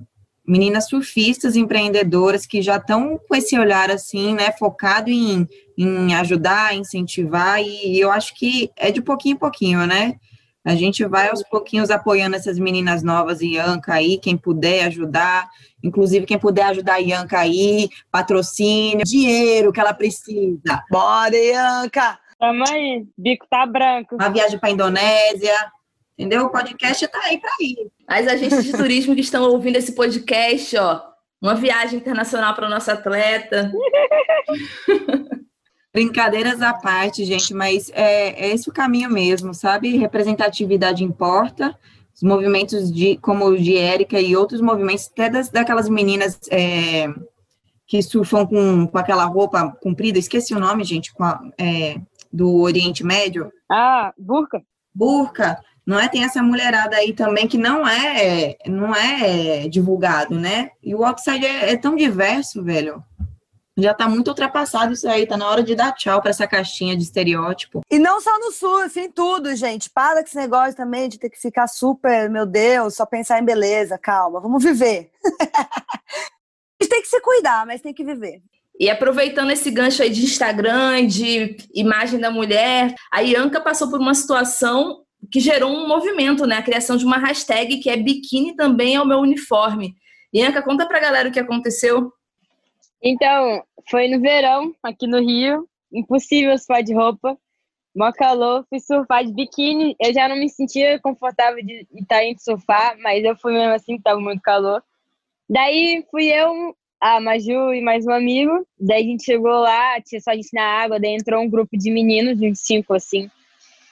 meninas 0.47 0.87
surfistas, 0.87 1.55
empreendedoras 1.55 2.45
que 2.45 2.61
já 2.61 2.77
estão 2.77 3.19
com 3.27 3.35
esse 3.35 3.57
olhar 3.57 3.89
assim, 3.89 4.35
né, 4.35 4.51
focado 4.51 5.09
em, 5.09 5.47
em 5.75 6.13
ajudar, 6.13 6.75
incentivar, 6.75 7.59
e 7.61 7.99
eu 7.99 8.11
acho 8.11 8.35
que 8.35 8.69
é 8.77 8.91
de 8.91 9.01
pouquinho 9.01 9.33
em 9.33 9.39
pouquinho, 9.39 9.87
né? 9.87 10.15
A 10.63 10.75
gente 10.75 11.05
vai 11.05 11.29
aos 11.29 11.43
pouquinhos 11.43 11.91
apoiando 11.91 12.35
essas 12.35 12.57
meninas 12.57 13.03
novas, 13.03 13.39
Ianca 13.39 13.93
aí, 13.93 14.17
quem 14.17 14.35
puder 14.35 14.85
ajudar. 14.85 15.47
Inclusive, 15.83 16.25
quem 16.25 16.39
puder 16.39 16.63
ajudar 16.63 16.95
a 16.95 16.97
Ianca 16.97 17.37
aí, 17.37 17.87
patrocínio, 18.11 19.05
dinheiro 19.05 19.71
que 19.71 19.79
ela 19.79 19.93
precisa. 19.93 20.83
Bora, 20.89 21.37
Ianca! 21.37 22.17
Tamo 22.45 22.63
aí, 22.69 23.07
bico 23.17 23.47
tá 23.49 23.65
branco. 23.65 24.13
Uma 24.13 24.29
viagem 24.29 24.59
para 24.59 24.69
Indonésia, 24.69 25.55
entendeu? 26.15 26.45
O 26.45 26.51
podcast 26.51 27.07
tá 27.07 27.19
aí 27.23 27.39
para 27.39 27.49
ir. 27.59 27.89
As 28.07 28.27
agências 28.27 28.63
de 28.63 28.71
turismo 28.71 29.15
que 29.15 29.21
estão 29.21 29.49
ouvindo 29.49 29.77
esse 29.77 29.95
podcast, 29.95 30.77
ó, 30.77 31.01
uma 31.41 31.55
viagem 31.55 31.97
internacional 31.97 32.53
para 32.53 32.67
o 32.67 32.69
nosso 32.69 32.91
atleta. 32.91 33.71
Brincadeiras 35.91 36.61
à 36.61 36.71
parte, 36.71 37.25
gente, 37.25 37.51
mas 37.51 37.89
é, 37.95 38.45
é 38.45 38.53
esse 38.53 38.69
o 38.69 38.73
caminho 38.73 39.09
mesmo, 39.09 39.51
sabe? 39.51 39.97
Representatividade 39.97 41.03
importa. 41.03 41.75
Os 42.13 42.21
movimentos 42.21 42.93
de, 42.93 43.17
como 43.17 43.45
o 43.45 43.57
de 43.57 43.75
Érica 43.75 44.21
e 44.21 44.35
outros 44.35 44.61
movimentos, 44.61 45.09
até 45.11 45.31
das, 45.31 45.49
daquelas 45.49 45.89
meninas 45.89 46.39
é, 46.51 47.11
que 47.87 48.03
surfam 48.03 48.45
com, 48.45 48.85
com 48.85 48.97
aquela 48.99 49.25
roupa 49.25 49.75
comprida, 49.81 50.19
esqueci 50.19 50.53
o 50.53 50.59
nome, 50.59 50.83
gente, 50.83 51.11
a, 51.19 51.41
é, 51.57 51.99
do 52.35 52.61
Oriente 52.61 53.03
Médio. 53.03 53.51
Ah, 53.71 54.13
burca. 54.17 54.61
Burca, 54.93 55.59
não 55.85 55.99
é? 55.99 56.07
Tem 56.07 56.23
essa 56.23 56.41
mulherada 56.41 56.97
aí 56.97 57.13
também 57.13 57.47
que 57.47 57.57
não 57.57 57.87
é, 57.87 58.57
não 58.67 58.95
é 58.95 59.67
divulgado, 59.67 60.39
né? 60.39 60.71
E 60.83 60.93
o 60.93 61.05
outside 61.05 61.45
é, 61.45 61.71
é 61.71 61.77
tão 61.77 61.95
diverso, 61.95 62.63
velho 62.63 63.03
já 63.77 63.93
tá 63.93 64.07
muito 64.07 64.29
ultrapassado 64.29 64.93
isso 64.93 65.07
aí, 65.07 65.27
tá 65.27 65.35
na 65.35 65.49
hora 65.49 65.61
de 65.61 65.75
dar 65.75 65.91
tchau 65.91 66.21
para 66.21 66.29
essa 66.29 66.47
caixinha 66.47 66.95
de 66.95 67.03
estereótipo. 67.03 67.81
E 67.91 67.99
não 67.99 68.21
só 68.21 68.37
no 68.39 68.51
surf, 68.51 68.97
em 68.97 69.11
tudo, 69.11 69.53
gente. 69.55 69.89
Para 69.89 70.21
com 70.21 70.27
esse 70.27 70.37
negócio 70.37 70.75
também 70.75 71.09
de 71.09 71.19
ter 71.19 71.29
que 71.29 71.39
ficar 71.39 71.67
super, 71.67 72.29
meu 72.29 72.45
Deus, 72.45 72.95
só 72.95 73.05
pensar 73.05 73.39
em 73.39 73.45
beleza, 73.45 73.97
calma, 73.97 74.39
vamos 74.39 74.63
viver. 74.63 75.11
a 75.51 76.83
gente 76.83 76.89
tem 76.89 77.01
que 77.01 77.07
se 77.07 77.19
cuidar, 77.19 77.65
mas 77.65 77.81
tem 77.81 77.93
que 77.93 78.03
viver. 78.03 78.41
E 78.79 78.89
aproveitando 78.89 79.51
esse 79.51 79.71
gancho 79.71 80.03
aí 80.03 80.09
de 80.09 80.23
Instagram, 80.23 81.07
de 81.07 81.55
imagem 81.73 82.19
da 82.19 82.29
mulher, 82.29 82.93
a 83.11 83.21
Ianca 83.21 83.61
passou 83.61 83.89
por 83.89 83.99
uma 83.99 84.13
situação 84.13 85.03
que 85.31 85.39
gerou 85.39 85.71
um 85.71 85.87
movimento, 85.87 86.45
né? 86.45 86.57
A 86.57 86.63
criação 86.63 86.97
de 86.97 87.05
uma 87.05 87.17
hashtag 87.17 87.77
que 87.79 87.89
é 87.89 87.97
biquíni 87.97 88.55
também 88.55 88.95
é 88.95 89.01
o 89.01 89.05
meu 89.05 89.19
uniforme. 89.19 89.95
Ianca, 90.33 90.61
conta 90.61 90.85
pra 90.85 90.99
galera 90.99 91.29
o 91.29 91.31
que 91.31 91.39
aconteceu. 91.39 92.11
Então, 93.01 93.63
foi 93.89 94.07
no 94.07 94.19
verão, 94.19 94.75
aqui 94.83 95.07
no 95.07 95.19
Rio, 95.19 95.67
impossível 95.93 96.57
surfar 96.57 96.83
de 96.83 96.93
roupa, 96.93 97.37
mó 97.95 98.11
calor, 98.11 98.65
fui 98.69 98.79
surfar 98.79 99.23
de 99.23 99.33
biquíni, 99.33 99.95
eu 99.99 100.13
já 100.13 100.27
não 100.27 100.35
me 100.35 100.49
sentia 100.49 100.99
confortável 100.99 101.63
de 101.63 101.87
estar 101.95 102.25
indo 102.25 102.41
surfar, 102.41 102.97
mas 102.99 103.23
eu 103.23 103.37
fui 103.37 103.53
mesmo 103.53 103.73
assim, 103.73 103.95
estava 103.95 104.19
muito 104.19 104.41
calor. 104.41 104.83
Daí 105.49 106.05
fui 106.11 106.27
eu, 106.27 106.75
a 106.99 107.19
Maju 107.19 107.73
e 107.73 107.81
mais 107.81 108.05
um 108.05 108.11
amigo, 108.11 108.65
daí 108.79 109.03
a 109.03 109.05
gente 109.05 109.23
chegou 109.23 109.51
lá, 109.51 110.01
tinha 110.01 110.19
só 110.21 110.31
a 110.31 110.35
gente 110.35 110.49
na 110.53 110.63
água, 110.63 110.99
daí 110.99 111.13
entrou 111.13 111.41
um 111.41 111.49
grupo 111.49 111.77
de 111.77 111.91
meninos, 111.91 112.41
uns 112.41 112.59
cinco 112.61 112.93
assim, 112.93 113.29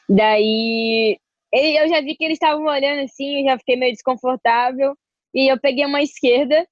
daí 0.09 1.17
eu 1.53 1.87
já 1.87 2.01
vi 2.01 2.15
que 2.15 2.23
eles 2.23 2.35
estavam 2.35 2.65
olhando 2.65 3.03
assim, 3.03 3.39
eu 3.39 3.51
já 3.51 3.57
fiquei 3.59 3.75
meio 3.75 3.91
desconfortável, 3.91 4.95
e 5.33 5.51
eu 5.51 5.59
peguei 5.59 5.85
uma 5.85 6.01
esquerda, 6.01 6.65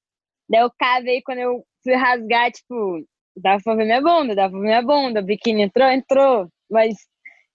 daí 0.50 0.62
eu 0.62 0.72
cavei 0.80 1.22
quando 1.22 1.39
eu 1.39 1.63
fui 1.84 1.94
rasgar, 1.94 2.52
tipo, 2.52 3.06
dava 3.36 3.62
pra 3.63 3.76
ver 3.76 3.86
minha 3.86 4.02
bunda, 4.02 4.36
dava 4.36 4.52
pra 4.52 4.60
ver 4.60 4.65
minha 4.65 4.82
bunda, 4.82 5.20
o 5.20 5.24
biquíni 5.24 5.63
entrou, 5.63 5.89
entrou, 5.89 6.48
mas 6.70 6.96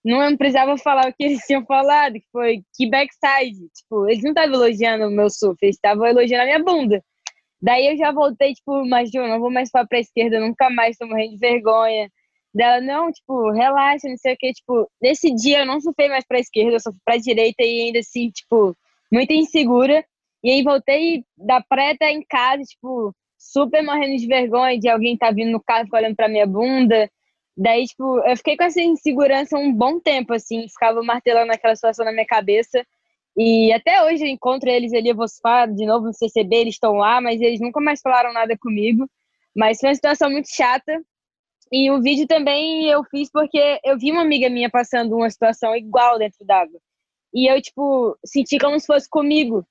não 0.05 0.37
precisava 0.37 0.77
falar 0.79 1.09
o 1.09 1.13
que 1.13 1.25
eles 1.25 1.41
tinham 1.47 1.65
falado, 1.67 2.15
que 2.15 2.27
foi 2.31 2.63
que 2.77 2.89
backside, 2.89 3.69
tipo, 3.75 4.09
eles 4.09 4.23
não 4.23 4.31
estavam 4.31 4.55
elogiando 4.55 5.09
o 5.09 5.11
meu 5.11 5.29
surf, 5.29 5.59
eles 5.63 5.75
estavam 5.77 6.07
elogiando 6.07 6.43
a 6.43 6.47
minha 6.47 6.63
bunda. 6.63 7.03
Daí 7.61 7.89
eu 7.89 7.97
já 7.97 8.13
voltei, 8.13 8.55
tipo, 8.55 8.85
mas 8.87 9.11
Ju, 9.11 9.27
não 9.27 9.41
vou 9.41 9.51
mais 9.51 9.71
falar 9.71 9.87
pra 9.87 9.99
esquerda, 9.99 10.41
nunca 10.41 10.71
mais, 10.71 10.97
tô 10.97 11.07
morrendo 11.07 11.33
de 11.33 11.39
vergonha. 11.39 12.11
Dela, 12.55 12.81
não, 12.81 13.11
tipo, 13.13 13.51
relaxa, 13.51 14.09
não 14.09 14.17
sei 14.17 14.35
o 14.35 14.37
que, 14.39 14.53
tipo, 14.53 14.91
nesse 15.01 15.35
dia 15.35 15.61
eu 15.61 15.67
não 15.67 15.81
surfei 15.81 16.09
mais 16.09 16.25
pra 16.27 16.39
esquerda, 16.39 16.73
eu 16.73 16.81
surfei 16.81 17.01
pra 17.05 17.17
direita 17.19 17.63
e 17.63 17.83
ainda 17.83 17.99
assim, 17.99 18.31
tipo, 18.31 18.75
muito 19.13 19.33
insegura. 19.33 20.05
E 20.43 20.51
aí 20.51 20.63
voltei 20.63 21.25
da 21.37 21.63
até 21.71 22.11
em 22.13 22.23
casa, 22.23 22.63
tipo, 22.63 23.15
super 23.39 23.83
morrendo 23.83 24.17
de 24.17 24.27
vergonha 24.27 24.79
de 24.79 24.89
alguém 24.89 25.17
tá 25.17 25.31
vindo 25.31 25.51
no 25.51 25.63
carro 25.63 25.87
olhando 25.93 26.17
pra 26.17 26.29
minha 26.29 26.47
bunda. 26.47 27.11
Daí, 27.57 27.85
tipo, 27.87 28.21
eu 28.21 28.37
fiquei 28.37 28.57
com 28.57 28.65
essa 28.65 28.81
insegurança 28.83 29.57
um 29.59 29.73
bom 29.73 29.99
tempo, 29.99 30.35
assim, 30.35 30.69
ficava 30.69 31.03
martelando 31.03 31.53
aquela 31.53 31.75
situação 31.75 32.05
na 32.05 32.13
minha 32.13 32.27
cabeça. 32.27 32.85
E 33.37 33.73
até 33.73 34.03
hoje 34.03 34.25
eu 34.25 34.29
encontro 34.29 34.69
eles 34.71 34.93
ali, 34.95 35.11
eu 35.11 35.17
vou 35.17 35.27
falar 35.43 35.67
de 35.67 35.85
novo 35.85 36.07
no 36.07 36.15
CCB, 36.15 36.57
eles 36.57 36.75
estão 36.75 36.95
lá, 36.95 37.21
mas 37.21 37.41
eles 37.41 37.61
nunca 37.61 37.81
mais 37.81 38.01
falaram 38.01 38.33
nada 38.33 38.57
comigo. 38.59 39.09
Mas 39.55 39.79
foi 39.79 39.91
uma 39.91 39.95
situação 39.95 40.31
muito 40.31 40.49
chata. 40.49 41.03
E 41.73 41.91
o 41.91 42.01
vídeo 42.01 42.27
também 42.27 42.87
eu 42.87 43.05
fiz 43.05 43.31
porque 43.31 43.81
eu 43.85 43.99
vi 43.99 44.13
uma 44.13 44.23
amiga 44.23 44.49
minha 44.49 44.71
passando 44.71 45.17
uma 45.17 45.29
situação 45.31 45.75
igual 45.77 46.19
dentro 46.19 46.45
d'água. 46.47 46.81
E 47.35 47.51
eu, 47.51 47.61
tipo, 47.61 48.17
senti 48.25 48.59
como 48.59 48.79
se 48.81 48.87
fosse 48.87 49.09
comigo. 49.09 49.67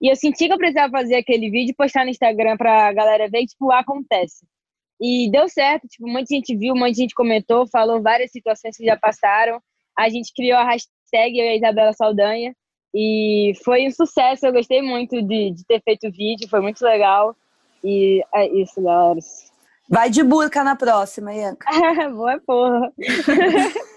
E 0.00 0.10
eu 0.10 0.16
senti 0.16 0.46
que 0.46 0.52
eu 0.52 0.58
precisava 0.58 0.90
fazer 0.90 1.16
aquele 1.16 1.50
vídeo 1.50 1.74
postar 1.76 2.04
no 2.04 2.10
Instagram 2.10 2.56
pra 2.56 2.92
galera 2.92 3.28
ver, 3.28 3.42
e, 3.42 3.46
tipo, 3.46 3.70
acontece. 3.70 4.46
E 5.00 5.30
deu 5.30 5.48
certo, 5.48 5.86
tipo, 5.88 6.08
muita 6.08 6.34
gente 6.34 6.56
viu, 6.56 6.74
muita 6.74 6.94
gente 6.96 7.14
comentou, 7.14 7.66
falou 7.68 8.02
várias 8.02 8.30
situações 8.30 8.76
que 8.76 8.84
já 8.84 8.96
passaram. 8.96 9.60
A 9.98 10.08
gente 10.08 10.32
criou 10.34 10.58
a 10.58 10.64
hashtag, 10.64 11.38
eu 11.38 11.44
e 11.44 11.48
a 11.48 11.56
Isabela 11.56 11.92
Saldanha, 11.92 12.54
e 12.94 13.52
foi 13.64 13.86
um 13.86 13.90
sucesso, 13.90 14.46
eu 14.46 14.52
gostei 14.52 14.82
muito 14.82 15.22
de, 15.22 15.50
de 15.52 15.64
ter 15.64 15.80
feito 15.82 16.08
o 16.08 16.12
vídeo, 16.12 16.48
foi 16.48 16.60
muito 16.60 16.82
legal. 16.82 17.36
E 17.82 18.22
é 18.34 18.48
isso, 18.48 18.82
galera. 18.82 19.18
Vai 19.88 20.10
de 20.10 20.22
burca 20.22 20.62
na 20.62 20.76
próxima, 20.76 21.34
Ianca. 21.34 21.66
Boa 22.14 22.40
porra. 22.46 22.92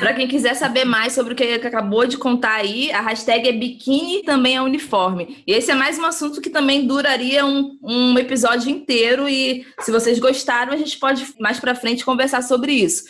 Para 0.00 0.14
quem 0.14 0.26
quiser 0.26 0.54
saber 0.54 0.86
mais 0.86 1.12
sobre 1.12 1.34
o 1.34 1.36
que 1.36 1.44
acabou 1.44 2.06
de 2.06 2.16
contar 2.16 2.54
aí, 2.54 2.90
a 2.90 3.02
hashtag 3.02 3.46
é 3.46 3.52
biquíni 3.52 4.22
também 4.22 4.56
é 4.56 4.62
uniforme. 4.62 5.44
E 5.46 5.52
esse 5.52 5.70
é 5.70 5.74
mais 5.74 5.98
um 5.98 6.06
assunto 6.06 6.40
que 6.40 6.48
também 6.48 6.86
duraria 6.86 7.44
um, 7.44 7.78
um 7.82 8.18
episódio 8.18 8.70
inteiro 8.70 9.28
e 9.28 9.66
se 9.80 9.92
vocês 9.92 10.18
gostaram, 10.18 10.72
a 10.72 10.76
gente 10.76 10.98
pode 10.98 11.34
mais 11.38 11.60
para 11.60 11.74
frente 11.74 12.02
conversar 12.02 12.42
sobre 12.42 12.72
isso. 12.72 13.04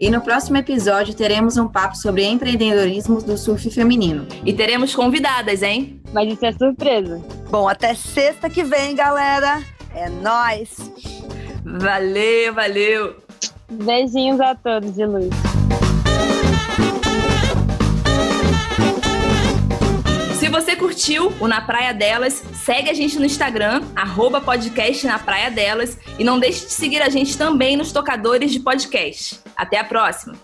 E 0.00 0.08
no 0.08 0.22
próximo 0.22 0.56
episódio 0.56 1.12
teremos 1.12 1.58
um 1.58 1.68
papo 1.68 1.94
sobre 1.94 2.24
empreendedorismo 2.24 3.20
do 3.20 3.36
surf 3.36 3.70
feminino. 3.70 4.26
E 4.46 4.50
teremos 4.50 4.94
convidadas, 4.94 5.62
hein? 5.62 6.00
Mas 6.10 6.32
isso 6.32 6.46
é 6.46 6.52
surpresa. 6.52 7.22
Bom, 7.50 7.68
até 7.68 7.94
sexta 7.94 8.48
que 8.48 8.64
vem, 8.64 8.94
galera. 8.94 9.62
É 9.94 10.08
nós. 10.08 10.74
Valeu, 11.62 12.54
valeu. 12.54 13.16
Beijinhos 13.70 14.40
a 14.40 14.54
todos 14.54 14.94
de 14.94 15.04
luz. 15.04 15.59
Você 20.50 20.74
curtiu 20.74 21.32
o 21.40 21.46
Na 21.46 21.60
Praia 21.60 21.94
Delas, 21.94 22.42
segue 22.64 22.90
a 22.90 22.94
gente 22.94 23.18
no 23.18 23.24
Instagram, 23.24 23.82
arroba 23.94 24.40
podcast 24.40 25.06
na 25.06 25.18
Praia 25.18 25.50
Delas, 25.50 25.96
e 26.18 26.24
não 26.24 26.40
deixe 26.40 26.66
de 26.66 26.72
seguir 26.72 27.00
a 27.00 27.08
gente 27.08 27.38
também 27.38 27.76
nos 27.76 27.92
tocadores 27.92 28.50
de 28.50 28.60
podcast. 28.60 29.38
Até 29.56 29.78
a 29.78 29.84
próxima! 29.84 30.34